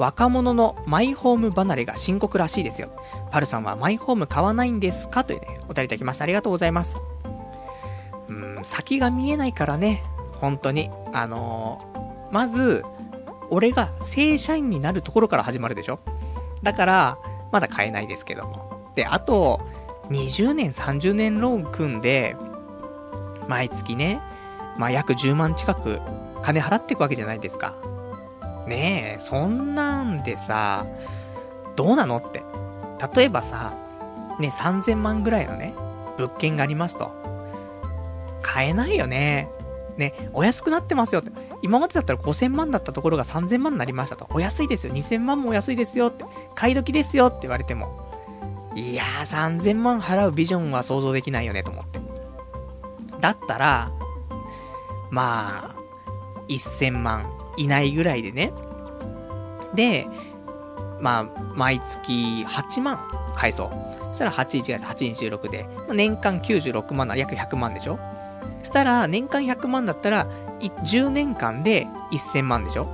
[0.00, 2.88] 若者のマイホーム離れが深刻らしいですよ。
[3.30, 5.24] パルさんはマイホーム買わないんですか？
[5.24, 6.24] というね、お便りいただきました。
[6.24, 7.04] ありがとうございます。
[8.28, 10.02] うん、先が見えないからね、
[10.40, 10.88] 本当に。
[11.12, 12.82] あのー、まず、
[13.50, 16.00] 俺が正社員になるところから始まるでしょ？
[16.62, 17.18] だから、
[17.52, 18.92] まだ買えないですけども。
[18.94, 19.60] で、あと、
[20.08, 22.36] 20年、30年ローン組んで、
[23.48, 24.18] 毎月ね、
[24.78, 26.00] まあ、約10万近く
[26.40, 27.74] 金払っていくわけじゃないですか。
[28.66, 30.86] ねえ、そんなんでさ、
[31.76, 32.42] どうなのって。
[33.14, 33.72] 例えばさ、
[34.38, 35.74] ね、3000万ぐらいのね、
[36.18, 37.12] 物件がありますと。
[38.42, 39.48] 買えないよね。
[39.96, 41.30] ね、お安くなってますよって。
[41.62, 44.26] 今までだったら5000万だったところが3000万になりましたと。
[44.30, 44.94] お安いですよ。
[44.94, 46.24] 2000万もお安いですよって。
[46.54, 48.08] 買い時ですよって言われても。
[48.74, 52.00] いやー、3000万払うビジョンは想像できないよねと思って。
[53.20, 53.92] だったら、
[55.10, 55.74] まあ、
[56.48, 58.52] 1000万いないぐらいでね。
[59.74, 60.06] で、
[61.00, 62.98] まあ、毎月8万
[63.34, 63.70] 返そう。
[64.08, 67.98] そしたら81月826で、年間96万な約100万でしょ？
[68.60, 70.26] そしたら、年間100万だったら、
[70.60, 72.86] 10年間で1000万でしょ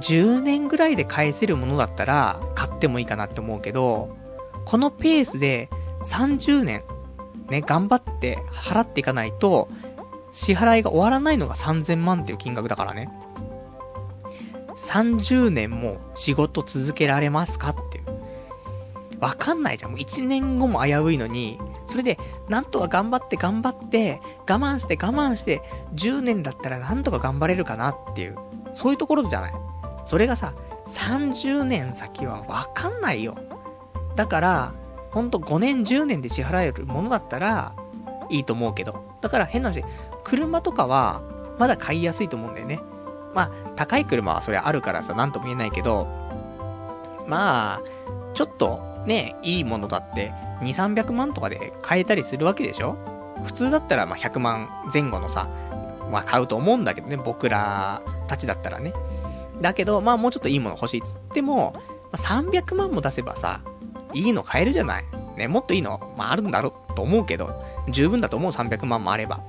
[0.00, 4.16] ?10 年ぐらいで返せるものだったら、買ってもいいかなって思うけど、
[4.64, 5.68] このペースで
[6.02, 6.82] 30年、
[7.48, 9.68] ね、頑張って払っていかないと、
[10.32, 13.08] 支払いが終わらないのが3000万っていう金額だからね。
[14.76, 18.04] 30年も仕事続けられますかっていう。
[19.20, 19.92] わかんないじゃん。
[19.92, 22.18] もう1年後も危ういのに、それで、
[22.48, 25.62] なんとか頑張って頑張って、我慢して我慢して、
[25.94, 28.36] 10年だったらなんとか頑張れるかなっていう、
[28.74, 29.54] そういうところじゃない。
[30.04, 30.52] それがさ、
[30.88, 33.36] 30年先はわかんないよ。
[34.14, 34.74] だから、
[35.10, 37.72] ほんと5年10年で支払えるものだったら、
[38.28, 39.16] いいと思うけど。
[39.22, 39.82] だから変な話、
[40.24, 41.22] 車とかは、
[41.58, 42.80] まだ買いやすいと思うんだよね。
[43.36, 46.08] まあ、高い車はそりゃあるからさ、なんとも言えないけど、
[47.28, 47.80] まあ、
[48.34, 50.32] ちょっとね、いいものだって、
[50.62, 52.96] 2、300万とかで買えたりするわけでしょ？
[53.44, 55.48] 普通だったらまあ100万前後のさ、
[56.10, 58.94] まあ買うと思うんだけどね、僕らたちだったらね。
[59.60, 61.82] だけど、まあもうちょっといいもの欲しいっつっても、ま
[62.12, 63.60] あ、300万も出せばさ、
[64.14, 65.04] いいの買えるじゃない？
[65.36, 69.40] ね、もっといいの、まああるんだろうと思うけど、十分だと思う300万もあれば。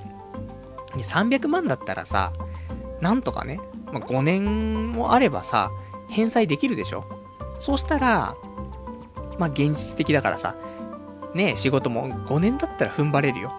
[0.95, 2.33] で300万だったらさ、
[2.99, 3.59] なんとかね、
[3.91, 5.71] まあ、5年もあればさ、
[6.09, 7.05] 返済できるでしょ
[7.57, 8.35] そうしたら、
[9.37, 10.55] まあ、現実的だからさ、
[11.33, 13.53] ね仕事も5年だったら踏ん張れるよ。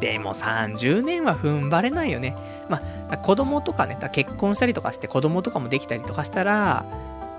[0.00, 2.36] でも30年は踏ん張れないよね。
[2.68, 2.80] ま
[3.10, 6.86] あ、子供とかね、結婚したりとかして子供とかもできたりとかしたら、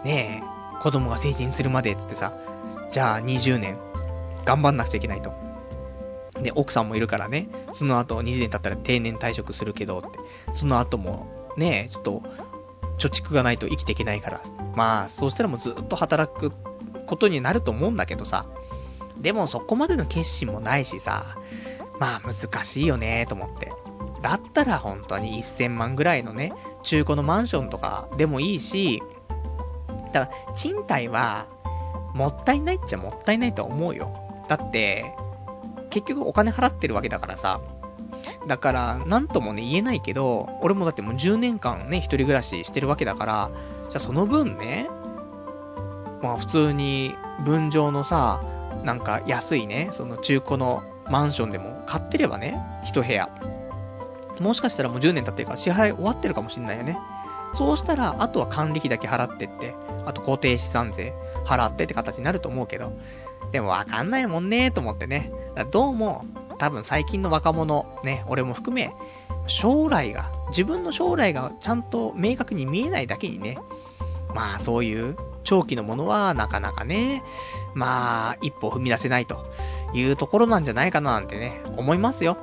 [0.04, 2.34] ねえ、子供が成人するまでっつってさ、
[2.90, 3.78] じゃあ20年、
[4.46, 5.32] 頑張んなくちゃいけないと。
[6.42, 10.08] で、奥さんもいるからね、その後20年経ったら定年退職するけどって、
[10.54, 11.28] その後も、
[11.60, 12.24] ね、ちょっと、
[12.98, 14.42] 貯蓄がないと生きていけないから、
[14.76, 16.52] まあ、そうしたらもうずっと働く
[17.06, 18.46] ことになると思うんだけどさ、
[19.18, 21.38] でもそこまでの決心もないしさ、
[22.00, 23.72] まあ難しいよねと思って。
[24.22, 26.54] だったら本当に1000万ぐらいのね、
[26.84, 29.02] 中古のマンションとかでもいいし、
[30.14, 31.48] だから賃貸は、
[32.14, 34.14] もったいないっちゃもったいないと思うよ。
[34.48, 35.14] だって、
[35.90, 37.62] 結局お金払ってるわけだからさ。
[38.48, 43.52] だから、なんともね、言えないけど、俺もだってもう10年間ね、一人暮らししてるわけだから、
[43.90, 44.90] じゃあその分ね、
[46.22, 47.16] まあ普通に、
[47.46, 48.42] 分譲のさ、
[48.84, 53.30] なんか安いね、その中古のマンションでも買ってればね、一部屋。
[54.40, 56.98] もしかしたらもう10年経ってるから支払い終わってるかもしんないよね。
[57.54, 61.14] そうしたら、あとは管理費だけ払ってって、あと固定資産税
[61.46, 62.94] 払ってって形になると思うけど、
[63.52, 65.32] でもわかんないもんねと思ってね。
[65.72, 66.26] どうも、
[66.60, 68.94] 多分最近の若者、ね、俺も含め、
[69.48, 73.58] 将来が、自分の将来がちゃんと明確に見えないだけにね、
[74.36, 77.24] まあそういう長期のものはなかなかね、
[77.74, 79.52] まあ一歩踏み出せないと
[79.94, 82.38] いうところなんじゃないかななんてね、思いますよ。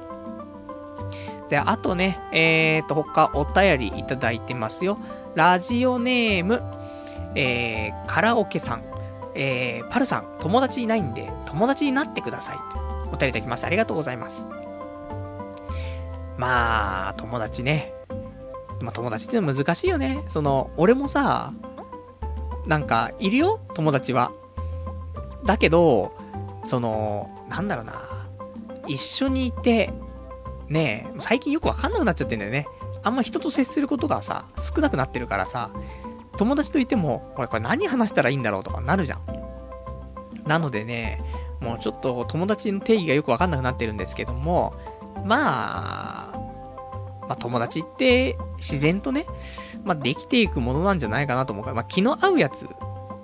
[1.49, 4.99] で、あとね、えーと、他お便りいただいてますよ。
[5.35, 6.63] ラジオネーム、
[7.37, 8.83] えー、カラオケさん。
[9.39, 12.86] えー、パルさん、友達いないんで、友達になってください。
[13.17, 14.47] お便りいただきましてありがとうございます。
[16.37, 17.95] まあ、友達ね。
[18.81, 20.23] まあ、友達って難しいよね。
[20.29, 21.53] その、俺もさ、
[22.67, 24.33] なんか、いるよ友達は。
[25.45, 26.13] だけど、
[26.65, 27.95] その、なんだろうな。
[28.87, 29.93] 一緒にいて、
[30.69, 32.67] ねえ、最近よくわかんなくなっちゃってんだよね。
[33.03, 35.71] あんま人と接することがさ、少なくなってるからさ、
[36.37, 39.21] 友達といても、これこれ何話したらいいんだろうとかなるじゃん。
[40.45, 41.23] なのでね、
[41.67, 44.73] もうちょっと友達の定義がよくわかんなくなってるんですけども、
[45.25, 46.39] まあ、
[47.23, 49.27] まあ友達って自然とね、
[49.85, 52.69] まあできていくものなんじゃないかなと思うから、まあ気の合うやつ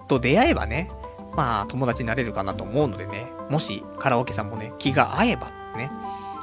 [0.08, 0.90] と出会えばね、
[1.36, 5.90] まあ友達になれるかなと思うのでね、もしカラオケさんもね、気が合えばね、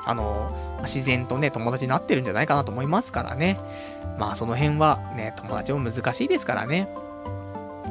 [0.05, 0.49] あの、
[0.83, 3.59] 自然とね、友達になってるんじゃないかなと思いますからね。
[4.17, 6.87] まあその辺はね、友達も難しいですからね。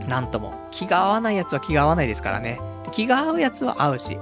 [0.07, 2.59] なんとも、気が合わない奴は気が合わないですからね。
[2.91, 4.19] 気が合う奴は合うし。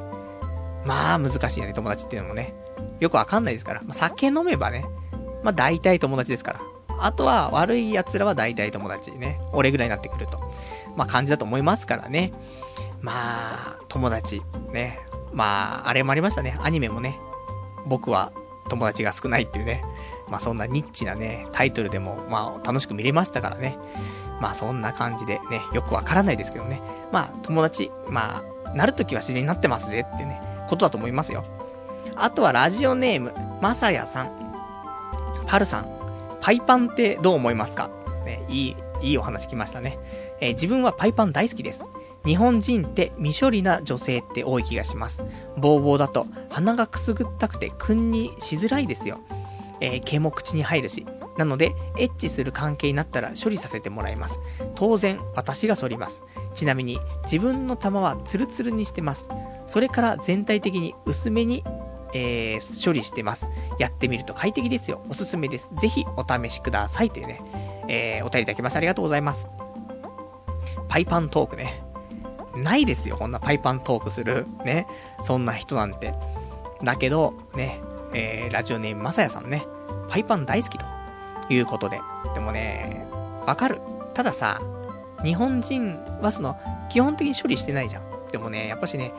[0.85, 2.55] まあ難しいよね、友達っていうのもね。
[3.01, 3.81] よくわかんないですから。
[3.83, 4.87] まあ、酒飲めばね、
[5.43, 6.61] まあ大体友達ですから。
[6.99, 9.41] あとは悪い奴らは大体友達ね。
[9.53, 10.39] 俺ぐらいになってくると。
[10.97, 12.33] まあ感じだと思いますからね。
[13.01, 14.43] まあ、友達。
[14.73, 15.01] ね。
[15.33, 16.57] まあ、あれもありましたね。
[16.61, 17.19] アニメもね。
[17.87, 18.33] 僕は
[18.69, 19.85] 友達が少ないっていうね。
[20.29, 23.79] まあそんなニッチなね、タイトルでも、まあ楽しく見れましたからね。
[24.41, 26.81] まあそんな感じでね、よくわからないですけどね。
[27.13, 28.45] まあ友達、まあ、
[28.75, 31.45] なるときは自然になってますぜってね、ことだと思いますよ。
[32.17, 34.31] あとはラジオネーム、まさやさん。
[35.47, 35.87] パルさん、
[36.41, 37.91] パイパンってどう思いますか？
[38.25, 39.99] ね、いい、いいお話来ましたね。
[40.41, 41.87] えー、自分はパイパン大好きです。
[42.25, 45.23] 日本人って未処理な女性って多い気がします。
[45.57, 49.21] ボーボーだと鼻がくすぐったくて君にしづらいですよ。
[49.81, 51.07] えー、毛も口に入るし。
[51.37, 54.41] なので、エッチする関係になったら処理させてもらいます。
[54.75, 56.23] 当然、私が反ります。
[56.55, 59.29] ちなみに、自分の玉はツルツルにしてます。
[59.67, 61.65] それから全体的に薄めに、
[62.15, 63.49] えー、処理してます。
[63.79, 65.05] やってみると快適ですよ。
[65.09, 65.73] おすすめです。
[65.77, 67.11] ぜひお試しください。
[67.11, 67.41] というね、
[67.89, 69.49] えー、お便りいただきましてありがとうございます。
[70.89, 71.83] パイパントークね。
[72.57, 74.87] ないですよ、こんなパイパントークする、ね、
[75.23, 76.15] そんな人なんて。
[76.83, 77.81] だけど、ね、
[78.15, 79.67] えー、ラジオネームまさやさんね、
[80.09, 80.87] パイパン大好きと
[81.51, 82.01] いうことで。
[82.35, 83.07] でもね、
[83.47, 83.81] わかる。
[84.15, 84.61] たださ、
[85.25, 86.57] 日本人はその、
[86.89, 88.03] 基本的に処理してないじゃん。
[88.33, 89.13] でもね、やっぱしね、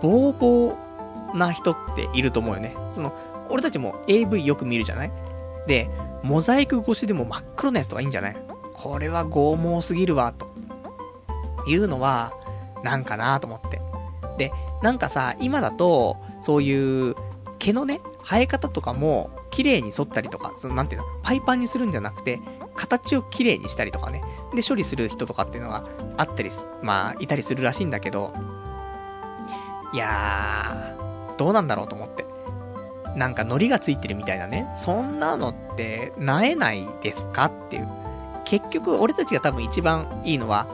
[0.00, 2.74] ボーボーな人っていると思うよね。
[2.90, 3.12] その、
[3.50, 5.10] 俺たちも AV よく見るじゃない？
[5.66, 5.90] で、
[6.22, 8.36] モザイク越しでも真っ黒なやつとかいいんじゃない？
[8.74, 10.48] これは拷問すぎるわ、と。
[11.66, 12.32] いうのは、
[12.82, 13.80] なんかなと思って。
[14.38, 14.52] で、
[14.82, 17.14] なんかさ、今だと、そういう、
[17.58, 22.40] 毛のね、生え方とかも、綺麗に沿ったりとか、その、なんていうの、パイパンにするんじゃなくて、
[22.76, 24.22] 形を綺麗にしたりとかね、
[24.54, 25.82] で、処理する人とかっていうのが
[26.16, 28.32] あったりす、まあ、いたりするらしいんだけど、
[29.92, 32.24] いやー、どうなんだろうと思って。
[33.16, 37.88] なんか、糊がついてるみたいなね、そんなのって、なえないですかっていう。
[38.44, 40.68] 結局、俺たちが多分一番いいのは、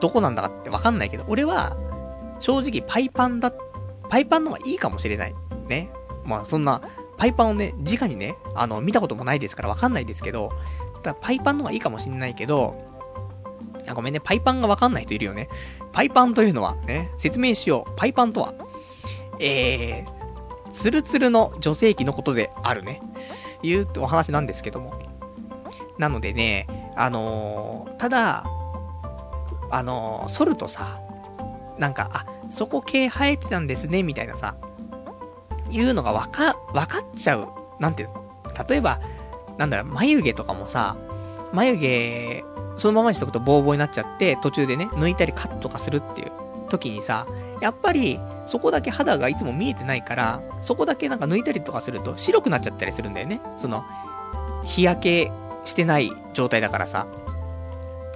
[0.00, 1.76] どこなんだかってわかんないけど、俺は、
[2.40, 3.52] 正直パイパンだ、
[4.08, 5.34] パイパンの方がいいかもしれない。
[5.68, 5.88] ね。
[6.24, 6.82] まあそんな、
[7.16, 10.52] パイパンをね、直にね、あの、見たこともないですからわかんないですけど、
[11.02, 12.74] ただパイパンの方がいいかもしれないけど、
[13.88, 15.48] あごめんね、パイパンがわかんない人いるよね。
[15.92, 17.92] パイパンというのは、ね、説明しよう。
[17.96, 18.54] パイパンとは、
[19.40, 23.00] えー、ツルツルの女性器のことであるね。
[23.62, 24.92] いうお話なんですけども。
[25.98, 28.44] なのでね、あのー、ただ、
[29.70, 31.00] あの、剃るとさ、
[31.78, 34.56] なんか、あ、そこ毛生えてたんですね、みたいなさ、
[35.70, 37.48] いうのがわか、わかっちゃう。
[37.78, 38.24] なんていうの
[38.68, 39.00] 例えば、
[39.58, 40.96] なんだろう、眉毛とかもさ、
[41.52, 42.44] 眉毛
[42.76, 46.32] そのままにしとくとボーボーになっちゃって、途中でね、抜いたりカットとかするっていう
[46.68, 47.26] 時にさ、
[47.60, 53.40] やっぱり、そこだけ肌がいつも見えてないから、そこだけなんか抜いたりとかすると白くなっちゃったりするんだよね。
[53.56, 53.84] その、
[54.64, 55.32] 日焼け
[55.64, 57.06] してない状態だからさ。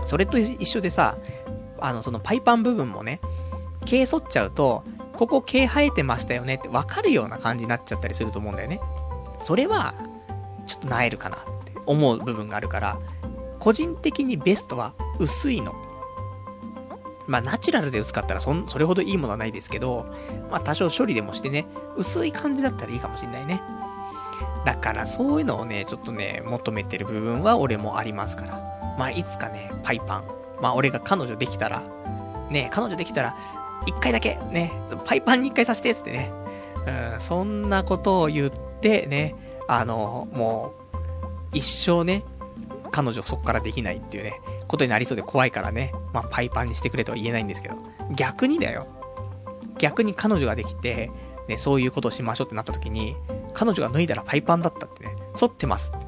[0.05, 1.16] それと一緒でさ、
[1.78, 3.20] あの、そのパイパン部分もね、
[3.86, 4.84] 毛剃っちゃうと、
[5.21, 8.81] ここ毛生えてましたよねって分かるような感じになっちゃったりすると思うんだよね。
[9.43, 9.93] それは、
[10.66, 12.99] ちょっとなえるかなって思う部分があるから、
[13.59, 15.75] 個人的にベストは薄いの。
[17.27, 20.07] まあ、ナチュラルで薄かったらそん、それほどいいものはないですけど、
[20.51, 21.66] まあ、多少処理でもしてね、
[21.99, 23.61] 薄い感じだったらいいかもしんないね。
[24.64, 28.97] だから、そういうのをね、ちょっとね、求めてる部分は俺もありますから。
[28.99, 30.25] まあ、いつかね、パイパン。
[30.62, 31.83] まあ、俺が彼女できたら、
[32.49, 33.37] ね、彼女できたら、
[33.87, 34.72] 一回だけ、ね、
[35.05, 36.33] パイパンに一回させて、つってね。
[37.14, 39.35] うん、そんなことを言ってね、
[39.68, 41.07] あの、もう、
[41.53, 42.24] 一生ね、
[42.91, 47.76] 彼女そこからできないっていうね、ことになりそうで怖いからね、まあ、パイパンにしてくれとは言えないんですけど、
[48.14, 48.87] 逆にだよ。
[49.78, 51.11] 逆に彼女ができて、
[51.49, 53.16] ね、そういうことをしましょうってなった時に、
[53.55, 55.99] 彼女が脱いだらパイパンだったってね、反ってますて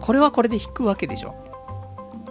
[0.00, 1.34] これはこれで引くわけでしょ。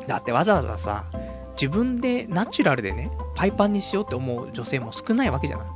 [0.07, 1.05] だってわざわざさ、
[1.53, 5.67] 自分でナチュラルでね、パイパンにしようって思う女性も少ないわけじゃない。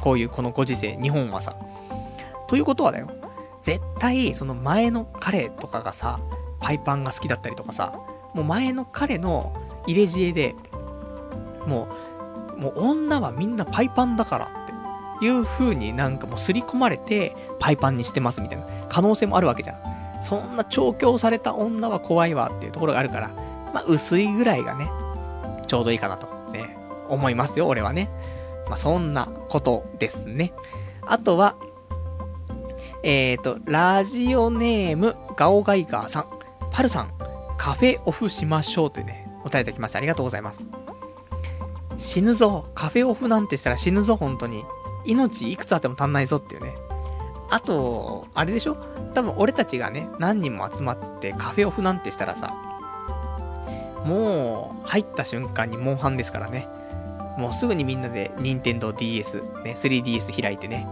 [0.00, 1.56] こういうこのご時世、日本はさ。
[2.46, 3.08] ということはだよ。
[3.62, 6.20] 絶対、その前の彼とかがさ、
[6.60, 7.94] パイパンが好きだったりとかさ、
[8.32, 9.52] もう前の彼の
[9.88, 10.54] 入れ知恵で、
[11.66, 11.88] も
[12.56, 20.22] う、もう女はみんなパイパンだからっていう風になんかもう刷り込まれてパイパンにしてますみたいな可能性もあるわけじゃん。
[20.22, 23.30] そんな調教された女は怖いわっていうところがあるから、
[23.74, 24.88] まあ薄いぐらいがね、
[25.66, 26.39] ちょうどいいかなと、
[27.10, 28.08] 思いますよ、俺はね。
[28.66, 30.52] まあそんなことですね。
[31.06, 31.56] あとは、
[33.02, 36.26] えっ、ー、と、ラジオネーム、ガオガイガーさん。
[36.70, 37.10] パルさん、
[37.56, 40.64] カフェオフしましょうというね、お便りいただきましてありがとうございます。
[41.96, 42.66] 死ぬぞ。
[42.74, 44.64] カフェオフなんてしたら死ぬぞ、本当に。
[45.04, 46.74] 命いくつあっても足んないぞっていうね。
[47.50, 48.76] あと、あれでしょ？
[49.14, 52.54] 多分俺たちがね、何人も集まってカフェオフなんてしたらさ、
[54.04, 56.68] もう、入った瞬間にモンハンですからね。
[57.40, 60.86] もうすぐにみんなで、任天堂 DS、ね、3DS 開いてね。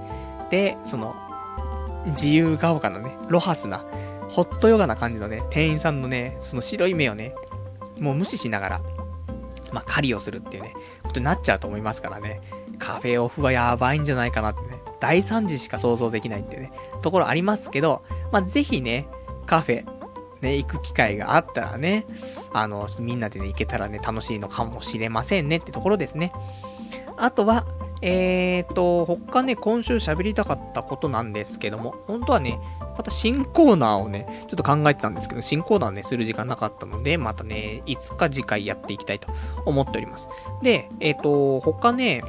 [0.50, 1.14] で、その、
[2.06, 3.84] 自由が丘のね、ロハスな、
[4.30, 7.34] ホットヨガな感じのね、店員さんのね、その白い目をね、
[7.98, 8.80] もう無視しながら、
[9.72, 12.40] まあ、狩りをするっていうね、ことになっちゃうと思いますからね、
[12.78, 16.72] カフェオフはやばいんじゃないかなってね、大惨事しか想像できないっていうね、
[17.02, 19.06] ところありますけど、まあ、ぜひね、
[19.46, 19.84] カフェ、
[20.40, 22.06] ね、行く機会があったらね、
[22.52, 26.32] あの、みんなでね、行けたらね、楽しいのかもしれませんねってところですね。
[27.16, 27.66] あとは、
[28.00, 32.60] えーと、他ね、今週喋りたかったことなんですけども、本当はね、
[32.96, 39.28] また新コーナーをね、ちょっと考えてたんですけど、新コーナーね、する時間なかったので、またね、いつか次回やっていきたいと
[39.64, 40.28] 思っております。
[40.62, 42.22] で、えっ、ー、と、他ね、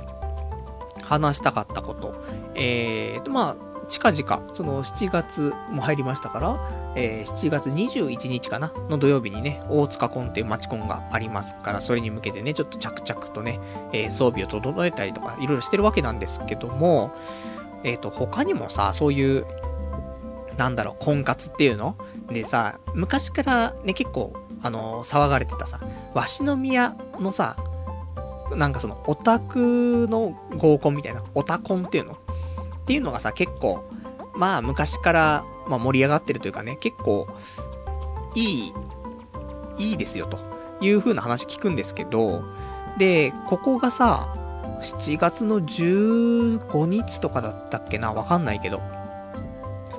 [1.03, 2.15] 話したかったこと。
[2.55, 13.59] えーと、まあ、近々、その7月も入りましたから、えー、7月21日かなの土曜日にね、大塚コンっていうマチコンがありますから、それに向けてね、ちょっと着々とね、
[13.91, 17.11] えー、装備を整えたりとか、いろいろしてるわけなんですけども、
[17.83, 19.45] えっ、ー、と、他にもさ、そういう
[20.59, 21.95] なんだろう、婚活っていうの？
[22.27, 25.79] でさ、昔からね、結構、あのー、騒がれてたさ、
[26.13, 27.55] 鷲宮のさ、
[28.55, 32.17] なんかその、オタクの合コンみたいな、オタコンっていうの？
[32.89, 33.83] っていうのがさ、結構、
[34.33, 37.27] まあ、昔から、まあ、盛り上がってるというかね、結構、
[38.33, 38.73] いい、
[39.77, 40.39] いいですよ、と
[40.81, 42.41] いう風な話聞くんですけど、
[42.97, 44.33] で、ここがさ、
[44.81, 48.81] 7月の15日とかだったっけなわかんないけど、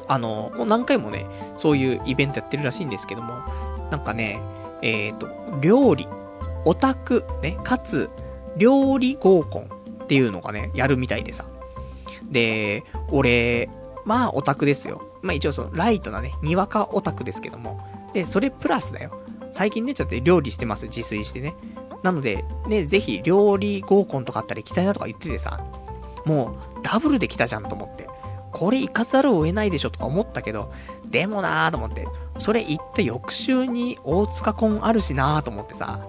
[0.09, 1.27] あの、もう何回もね、
[1.59, 3.39] そういうイベントやってるらしいんですけども、
[3.93, 4.43] なんかね、
[4.83, 5.29] えっ、ー、と、
[5.61, 6.09] 料理、
[6.65, 8.11] オタク、ね、かつ、
[8.57, 9.63] 料理合コン
[10.03, 11.45] っていうのがね、やるみたいでさ。
[12.31, 13.69] で、俺、
[14.05, 15.03] まあオタクですよ。
[15.23, 17.81] まあ一応その、ライトなね、にわかオタクですけども。
[18.13, 19.21] で、それプラスだよ。
[19.53, 21.55] 最近ね、ちょっと料理してます、自炊してね。
[22.03, 25.61] なので、ね、ぜひ料理合コンとかあったら行きたいなとか言っててさ、
[26.25, 28.09] もう、ダブルで来たじゃんと思って。
[28.53, 30.73] これ行かざるを得ないでしょとか思ったけど、
[31.07, 32.07] でもなーと思って、
[32.39, 36.01] それ行って翌週に大塚婚あるしなーと思ってさ、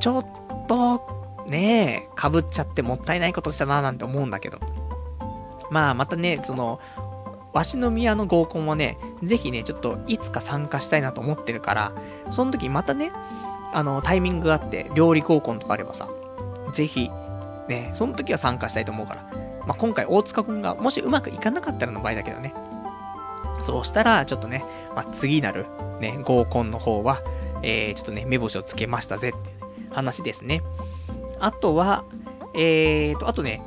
[0.00, 0.26] ちょっ
[0.66, 4.58] と、ねえ、被っちゃってもったいないことしたなーなんて思うんだけど。
[5.74, 6.78] まあ、またね、その、
[7.52, 11.92] 鷲宮の合コンはね、ぜひね、ちょっといつか参加したいなと思ってるから、
[12.30, 13.10] その時またね、
[13.72, 16.08] あの、タイミングがあって、料理合コンとかあればさ、
[16.72, 17.10] ぜひ、
[17.68, 19.28] ね、その時は参加したいと思うから、
[19.66, 22.54] まあ、今回大塚くんがもしうまくいかなかったらの場合だけどね。
[23.62, 24.64] そうしたら、ちょっとね、
[24.94, 25.66] まあ、次なる、
[26.00, 27.20] ね、合コンの方は、
[27.62, 29.50] えー、ちょっとね、目星をつけましたぜって
[29.90, 30.62] 話ですね。
[31.40, 32.04] あとは、
[32.54, 33.60] えーと、あとね、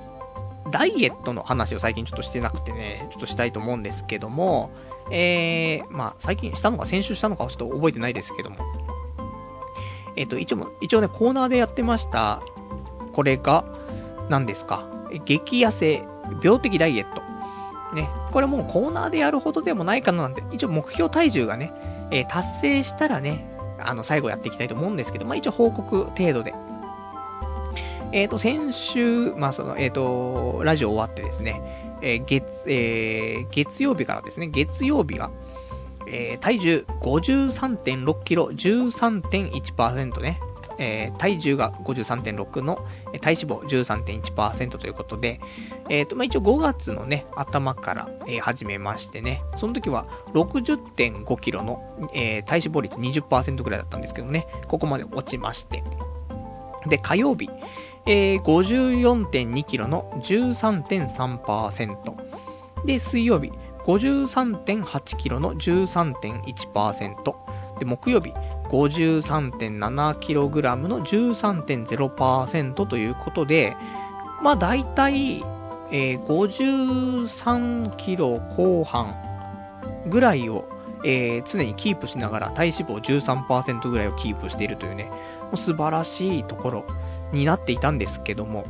[0.72, 4.72] ダイエットの話を最近ちょっとしてなくてね、ちょっとしたいと思うんですけども、
[5.12, 8.58] えー、まあ、最近したのか先週したのかはちょっと覚えてないですけども、
[10.16, 12.42] えっ、ー、と、一応、一応ね、コーナーでやってました、
[13.14, 13.66] これが、
[14.30, 14.86] 何ですか、
[15.26, 16.04] 激痩せ、
[16.44, 17.22] 病的ダイエット。
[17.96, 21.72] ね、これもうコーナーでやるほどでもないかななんて、一応目標体重がね、
[22.12, 23.48] えー、達成したらね、
[23.80, 26.54] あの、最後やっていきたいと思うんですけど、まあ一応報告程度で
[28.12, 31.62] えっ、ー、と、先週、まあ、その、えっ、ー、と、ラジオ終わってですね、
[32.02, 35.30] えー、月、えー、月曜日からですね、月曜日が、
[36.08, 40.40] えー、体重53.6キロ、13.1%ね、
[40.78, 42.86] えー、体重が53.6の、
[43.20, 43.60] 体脂肪
[44.22, 45.42] 13.1%ということで、
[45.90, 55.84] えっ、ー、と、まあ、一応5月のね、頭から、えー、始めましてね、その時は60.5キロの、えー、体脂肪率20%ぐらいだったんですけどね、ここまで落ちまして、
[56.88, 57.50] で、火曜日、
[58.08, 62.16] えー、54.2キロの13.3%。
[62.86, 63.52] で、水曜日、
[63.86, 67.36] 53.8キロの13.1%。
[67.80, 68.34] で、木曜日、
[68.70, 73.76] 53.7キログラムの13.0%ということで、
[74.42, 75.44] まあ大体、
[75.92, 79.16] えー、53キロ後半
[80.08, 80.68] ぐらいを、
[81.04, 86.86] えー、常にキープしながら体脂肪13%ぐらいをキープしているというね、もう素晴らしいところ
[87.32, 88.66] になっていたんですけども、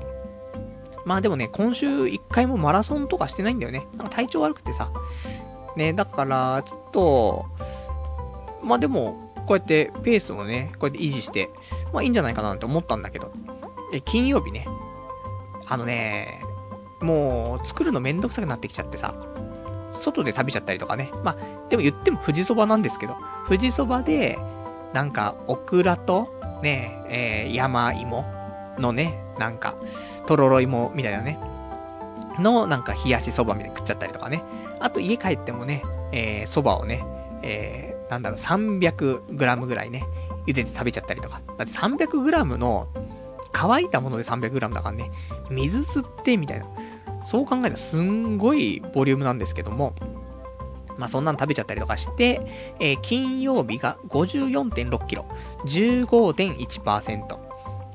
[1.05, 3.87] まあでもね、今週一回もマラソンとかしてないんだよね。
[3.95, 4.91] なんか体調悪くてさ。
[5.77, 7.45] ね、だから、ちょっと、
[8.63, 11.49] まあでも、こうやってペースをね、こうやって維持して、
[11.93, 13.31] まあいいんじゃないかなって思ったんだけど、
[13.93, 14.67] え、金曜日ね、
[15.67, 16.41] あのね、
[16.99, 19.13] もう作るのめんどくさくなってきちゃってさ、
[19.91, 21.11] 外で食べちゃったりとかね。
[21.23, 23.15] まあ、でも言っても富士そばなんですけど、
[23.47, 24.37] 富士そばで、
[24.93, 28.36] なんか、オクラと、ね、えー、山芋
[28.79, 29.75] のね、なんか、
[30.25, 31.39] とろろ芋みたいなね、
[32.39, 34.43] の、なんか冷やしそばみたいに食っちゃったりとかね。
[34.79, 37.05] あと家帰ってもね、えー、そばをね、
[37.41, 40.05] えー、なんだろう、300g ぐらいね、
[40.45, 41.41] 茹でて食べちゃったりとか。
[41.57, 42.87] だって 300g の、
[43.51, 45.11] 乾いたもので 300g だからね、
[45.49, 46.67] 水吸ってみたいな。
[47.23, 49.93] そう考えたらすんごいボリュームなんですけども、
[50.97, 52.41] まあそんなの食べちゃったりとかして、
[52.79, 55.25] えー、金曜日が54.6キロ、
[55.65, 57.46] 15.1%。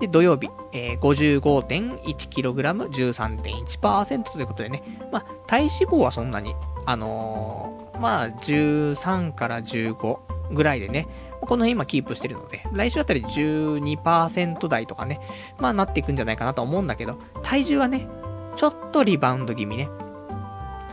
[0.02, 6.56] で、土曜日、えー、55.1キログラム、13.1%ということでね、まあ体脂肪はそんなに、
[6.86, 10.18] あのー、まあ13から15
[10.52, 11.06] ぐらいでね、
[11.40, 15.20] この辺今キープしてるので、来週あたり12%台とかね、
[15.60, 18.08] まあなっていくんじゃないかなと思うんだけど、体重はね、
[18.56, 19.88] ちょっとリバウンド気味ね。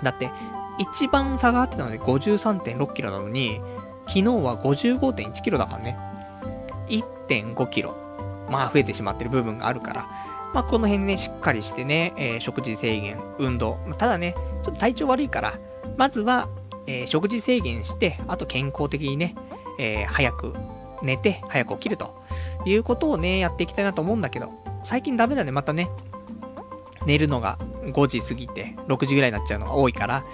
[0.03, 0.29] だって、
[0.77, 3.59] 一番差があってたので53.6キロなのに、
[4.05, 5.97] 昨日は55.1キロだからね。
[6.89, 7.98] 1.5キロ。
[8.49, 10.07] まあ増えてしまってる部分があるから。
[10.53, 13.77] まあこの辺ね、しっかりしてね、えー、食事制限、運動。
[13.97, 15.59] ただね、ちょっと体調悪いから、
[15.97, 16.49] まずは、
[16.87, 19.35] えー、食事制限して、あと健康的にね、
[19.77, 20.53] えー、早く
[21.03, 22.15] 寝て、早く起きると
[22.65, 24.51] いうことをね、やっていきたいなと思うんだけど、
[24.83, 25.89] 最近ダメだね、またね。
[27.05, 30.25] 寝るのが5時過ぎて、6時ぐらいになっちゃうのが多いから、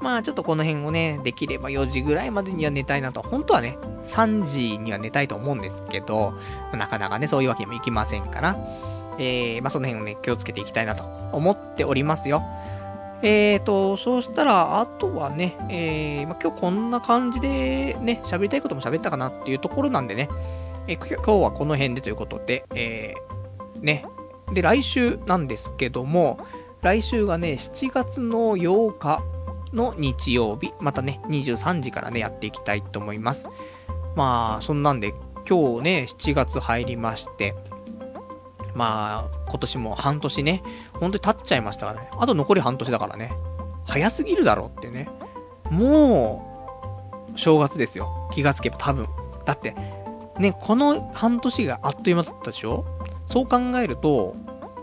[0.00, 3.22] まあちょっとこの辺をね、できれば4時ぐらいまでには寝たいなと。
[3.22, 6.34] 本当はね、3時には寝たいと思うんですけど、
[6.72, 8.56] なかなかね、そういうわけにもいきませんから、
[9.18, 12.42] えー、まあその辺をね、気をつけていきたいなと思っておりますよ。
[13.22, 20.28] えーと、そうしたら、あとはね、えー、まあ、今日こんな感じでね、喋りたいことも喋ったかなっていうところなんでね、
[20.86, 24.04] えー、今日はこの辺でということで、えー、ね、
[24.52, 26.38] で、来週なんですけども、
[26.82, 29.22] 来週がね、7月の8日
[29.76, 33.48] の日曜日、またね、23時からね、やっていきたいと思います。
[34.16, 35.14] まあ、そんなんで、
[35.48, 37.54] 今日ね、7月入りまして、
[38.74, 40.62] まあ、今年も半年ね、
[40.94, 42.10] 本当に経っちゃいましたからね。
[42.18, 43.32] あと残り半年だからね。
[43.84, 45.08] 早すぎるだろうってね。
[45.70, 48.28] もう、正月ですよ。
[48.32, 49.06] 気がつけば多分。
[49.44, 49.74] だって、
[50.38, 52.84] ね、この半年があっという間だったでしょ？
[53.26, 54.34] そう考えると、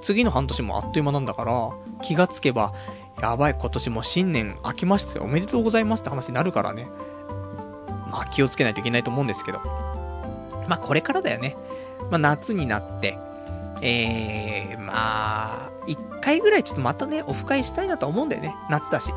[0.01, 1.71] 次の半年もあっという間なんだから、
[2.01, 2.73] 気がつけば、
[3.21, 5.23] やばい、今年も新年明けましたよ。
[5.23, 6.89] おめでとうございますって話になるからね。
[8.11, 9.59] まあ気をつけないといけないと思うんですけど。
[10.67, 11.55] まあこれからだよね。
[12.09, 13.17] まあ夏になって、
[13.81, 18.55] えー、まあ、一回ぐらいちょっとまたね、オフ会したいなと思うんだよね。
[18.69, 19.13] 夏だし。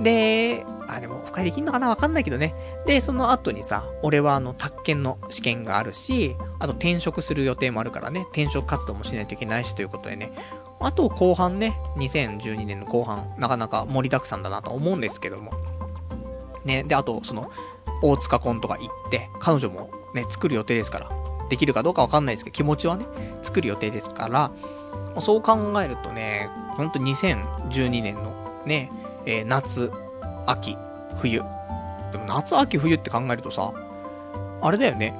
[0.00, 1.88] で、あ、でもオフ会できんのかな？
[1.88, 2.54] わかんないけどね。
[2.86, 10.32] で、その後にさ、俺はあの、宅建の試験があるし、あと転職する予定もあるからね、転職活動もしないといけないしということでね、
[10.82, 15.52] あと後半ね、2012年の後半、なかなか盛りだくさんだなと思うんですけども。
[16.64, 17.50] ね、で、あと、その、
[18.02, 21.08] 大塚コンとか行って、彼女もね、作る予定ですから。
[21.48, 23.06] できるかどうかわかんないですけど、気持ちはね、
[23.42, 24.50] 作る予定ですから、
[25.20, 28.32] そう考えるとね、ほんと2012年の
[28.64, 28.90] ね、
[29.26, 29.92] えー、夏、
[30.46, 30.76] 秋、
[31.18, 31.42] 冬。
[32.10, 33.72] でも夏、秋、冬って考えるとさ、
[34.62, 35.14] あれだよね。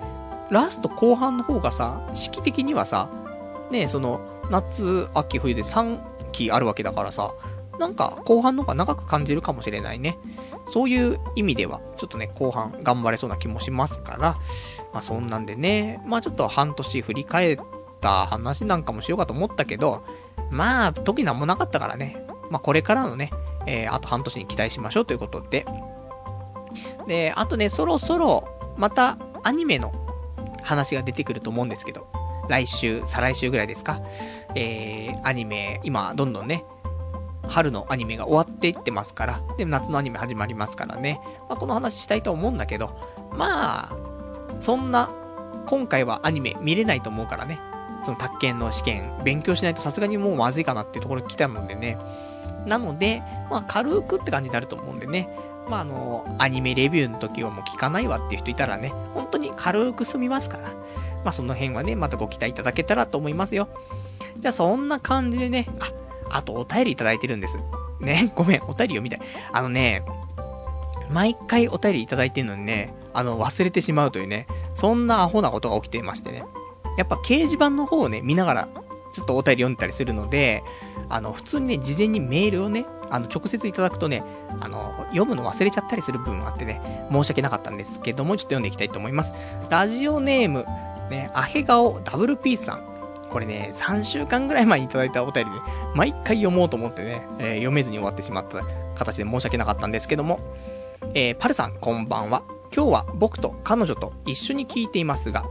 [0.50, 3.08] ラスト後半の方がさ、式的にはさ、
[3.70, 4.20] ね、その、
[4.52, 7.34] 夏、秋、冬で3期あるわけだからさ、
[7.78, 10.18] なんか後半の方が長く感じるかもしれないね。
[10.72, 14.36] そういう意味では、ちょっとね、後半頑張れそうな気もしますから、
[14.92, 17.58] まあそんなんでね、まあちょっと半年振り返っ
[18.00, 20.04] た話なんかもしようかと思ったけど、
[20.50, 23.30] まあ特になんもなかったからね、まあこれからのね、
[23.66, 25.64] えー、あと半年に期待しましょうということで。
[27.06, 28.46] で、あとね、そろそろ、
[28.76, 29.92] またアニメの
[30.62, 32.06] 話が出てくると思うんですけど、
[32.48, 34.00] 来週、再来週ぐらいですか？
[34.54, 36.64] えー、アニメ、今、どんどんね、
[37.48, 41.20] 春のアニメが終わっていってますから、で、夏のアニメ始まりますからね。
[41.48, 42.96] まあ、この話したいと思うんだけど、
[43.32, 43.96] まあ、
[44.60, 45.10] そんな、
[45.66, 47.58] 今回はアニメ見れないと思うからね。
[48.04, 51.98] その宅建の試験、勉強しないとさすがにもうまずいかなっていうところ来たのでね。
[52.66, 55.28] なので、まあ、軽くって感じになると思うんでね。
[55.68, 60.70] まあ、あの、アニメレビューの時はもう聞かないわっていう人いたらね、本当に軽く済みますから。
[61.24, 63.68] まあ、その辺はね、またご期待いただけたらと思いますよ。
[64.38, 67.58] じゃあ、そんな感じでね、あ、あとお便りいただいてるんです。
[68.00, 69.20] ね、 ごめん、お便り読みたい。
[69.52, 70.04] あのね、
[71.10, 76.44] 毎回お便りいただいてるのにね、あの、忘れてしまうというね、そんなアホなことが起きていましてね。
[76.96, 78.68] やっぱ掲示板の方をね、見ながら、
[79.12, 80.62] ちょっとお便り読んでたりするので、
[81.08, 84.22] あの、普通にね、事前にメールをね、あの、直接いただくとね、
[84.60, 86.80] あの、読むの忘れちゃったりする部分もあってね、
[87.12, 89.34] 申し訳なかったんですけども、ちょっと読んでいきたいと思います。
[89.68, 90.64] ラジオネーム、
[91.10, 92.91] ね、アヘ顔ダブルピースさん。
[93.32, 95.56] これね、3週間ぐらい前にいただいたお便りで、
[95.94, 98.62] 毎回読もうと思ってね、えー、読めずに終わってしまった
[98.94, 100.38] 形で申し訳なかったんですけども、
[101.14, 102.42] えー、パルさん、こんばんは。
[102.74, 105.44] 今日は僕と彼女と一緒に聞いていますが、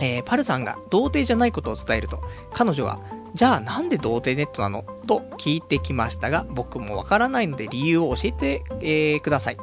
[0.00, 2.98] えー、パルさんが童貞じゃないことを伝えると、彼女は、
[3.34, 4.84] じゃあなんで童貞ネットなの？
[5.06, 9.56] と聞いてきましたが、僕もわからないので理由を教えて、えー、ください。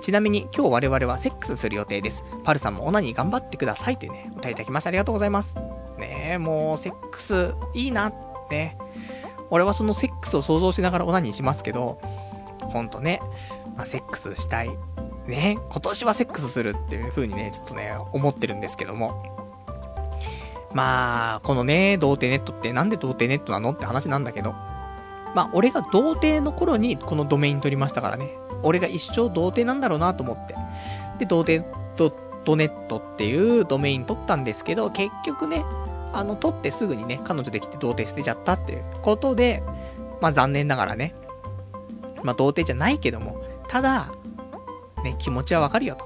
[0.00, 2.22] ちなみに今日我々はセックスする予定です。
[2.44, 4.88] パルさんもオナニー頑張ってくださいというね、お便りいただきました。
[4.88, 5.56] ありがとうございます。
[5.98, 8.12] ねえ、もうセックスいいな、
[8.50, 8.78] ね。
[9.50, 11.98] 俺はそのセックスを想像しながらオナニーしますけど、
[12.60, 13.20] ほんとね、
[13.76, 14.70] まあ、セックスしたい。
[15.26, 19.22] ね、今年はセックスするっていう風にね、ちょっとね、思ってるんですけども。
[20.72, 24.52] まあ、このね、童貞ネットってなんで童貞ネットなのって話なんだけど、
[25.34, 28.30] まあ、俺が童貞の頃にこのドメイン取りましたからね。
[28.62, 30.54] 俺が一生童貞なんだろうなと思って。
[31.18, 32.14] で、童貞ドッ
[32.44, 35.64] トネットっていうドメイン取ったんですけど、結局ね、
[36.12, 39.62] あの、取ってすぐにね、彼女できて童貞捨てちゃったっていうことで、
[40.20, 41.14] まあ残念ながらね、
[42.22, 44.10] まあ童貞じゃないけども、ただ、
[45.04, 46.04] ね、気持ちはわかるよと。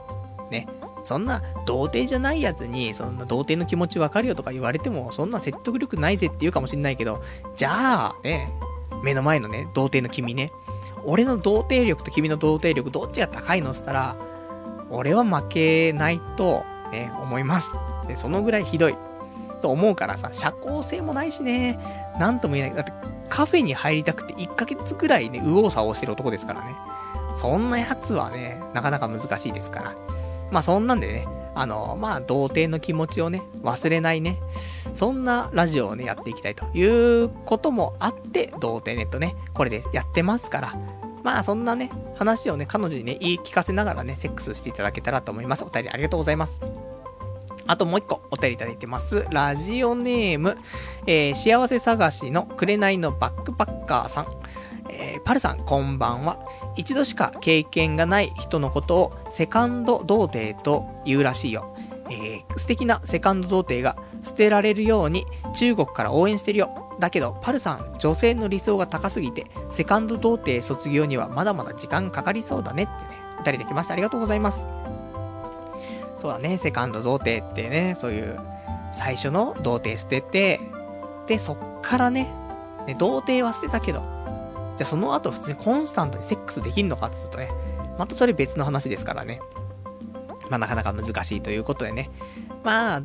[0.50, 0.66] ね。
[1.04, 7.22] そんな、童貞じゃないやつに、そんな童貞の気持ちわかるよとか言われても、そんな説得力ないぜって言うかもしんないけど、
[7.56, 8.52] じゃあ、ね、
[9.02, 10.52] 目の前のね、童貞の君ね、
[11.04, 14.16] 俺の童貞力と君の童貞力、どっちが高いのっつったら、
[14.90, 17.74] 俺は負けないと、ね、思います。
[18.06, 18.96] で、そのぐらいひどい。
[19.62, 21.78] と思うからさ、社交性もないしね、
[22.18, 22.76] なんとも言えない。
[22.76, 22.92] だって、
[23.30, 26.74] カフェに入りたくて1ヶ月くらいね、右往左往してる男ですからね。
[27.36, 29.94] そんなやつはね、なかなか難しいですから。
[30.50, 34.38] まあそんなんでね、あの、まあ童貞の気持ちをね、忘れないね、
[34.94, 40.74] そんなラジオをね、やっていきたいということもあって、童貞ネットね、これでやってますから、
[41.22, 45.64] まあそんなね、話をね、彼女にね、言い聞かせながらね、セックスしていただけたらと思います。
[45.64, 46.60] お便りありがとうございます。
[47.66, 49.26] あともう一個お便りいただいてます。
[49.30, 50.56] ラジオネーム、
[51.06, 54.26] えー、幸せ探しの紅のバックパッカーさん。
[55.12, 56.38] えー、パルさん、こんばんは。
[56.76, 61.76] 一度しか経験がない人のことをセカンド童貞と言うらしいよ。
[62.08, 66.96] えー、素敵なセカンド童貞が捨てられるように中国から応援してるよ。
[66.98, 72.98] だけど、パルさん、女性の理想が高すぎて、セカンド童貞卒業にはまだまだ時間かかりそうだねってね、
[73.38, 73.92] お便りできました。
[73.92, 74.66] ありがとうございます。
[76.18, 78.38] そうだね、セカンド童貞ってね、そういう、
[78.94, 80.60] 最初の童貞捨てて、
[81.26, 82.30] で、そっからね、
[82.86, 84.21] ね童貞は捨てたけど、
[84.76, 87.50] じゃあその後普通にコンスタントにセックスできんのかって言うとね、
[87.98, 89.40] またそれ別の話ですからね。
[90.48, 92.10] まあなかなか難しいということでね。
[92.64, 93.02] まあ、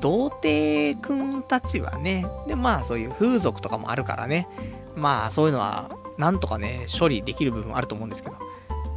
[0.00, 4.48] 童貞くんたちはね、でまあそういう風俗とかもあるからね、
[4.96, 8.36] まあそういうのはなんとかね、処理できる部分あると思うんですけど、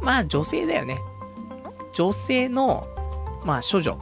[0.00, 0.98] まあ女性だよね。
[1.92, 2.86] 女性の、
[3.44, 3.98] まあ処女。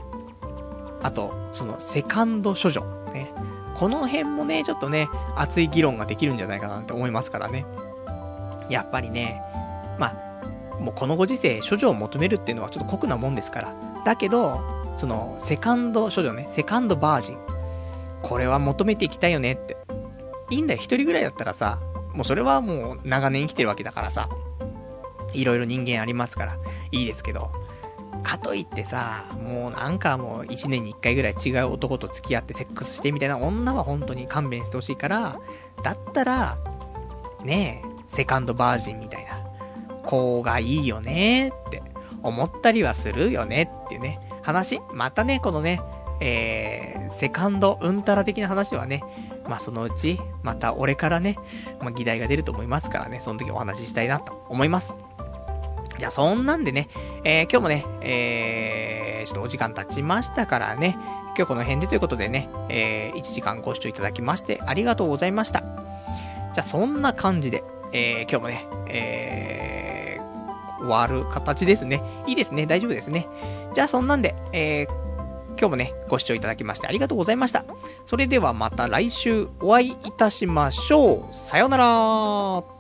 [1.03, 2.83] あと、そのセカンド処女。
[3.13, 3.33] ね。
[3.77, 7.67] この辺もね、ちょっとね、熱い議論ができるんじゃないかなって思いますからね。
[8.69, 9.43] やっぱりね、
[9.99, 13.75] まあ、もうこのご時世、処女を求めるっていうのはちょっと酷なもんですから。
[14.05, 14.61] だけど、
[14.97, 17.39] その、セカンド処女ね、セカンドバージン。
[18.23, 19.77] これは求めていきたいよねって。
[20.51, 21.81] いいんだよ、一人ぐらいだったらさ、
[22.15, 24.29] もうそれはもう長年生きてるわけだからさ、
[25.33, 26.57] いろいろ人間ありますから、
[26.93, 27.51] いいですけど、
[28.23, 35.39] かといってさ、もうなんかもう一年に一回ぐらい違う男と付き合ってセックスしてみたいな女は本当に勘弁してほしいから、
[35.83, 36.57] だったら、
[37.45, 39.45] ねえ、セカンドバージンみたいな
[40.05, 41.83] 子がいいよねって
[42.23, 44.81] 思ったりはするよねっていうね、話？
[44.93, 45.81] またね、このね、
[46.21, 49.03] えー、セカンドうんたら的な話はね、
[49.49, 51.37] まあそのうち、また俺からね、
[51.81, 54.95] まあ議題が出ると思いますからね、その時お話ししたいなと思います。
[55.99, 56.89] じゃあそんなんでね、
[57.25, 60.97] えー、今日もね、えー、ちょっとお時間経ちましたからね、
[61.37, 65.61] 今日この辺でということでね、えー、1時間ご視聴いただきましてありがとうございました。
[65.61, 67.65] じゃあそんな感じで、
[67.95, 72.03] えー、今日もね、えー、終わる形ですね。
[72.27, 72.67] いいですね。
[72.67, 73.29] 大丈夫ですね。
[73.73, 74.87] じゃあそんなんで、えー、
[75.51, 77.65] 今日もね、ご視聴いただきましてありがとうございました。
[78.05, 81.35] それではまた来週お会いいたしましょう。
[81.35, 82.74] さようなら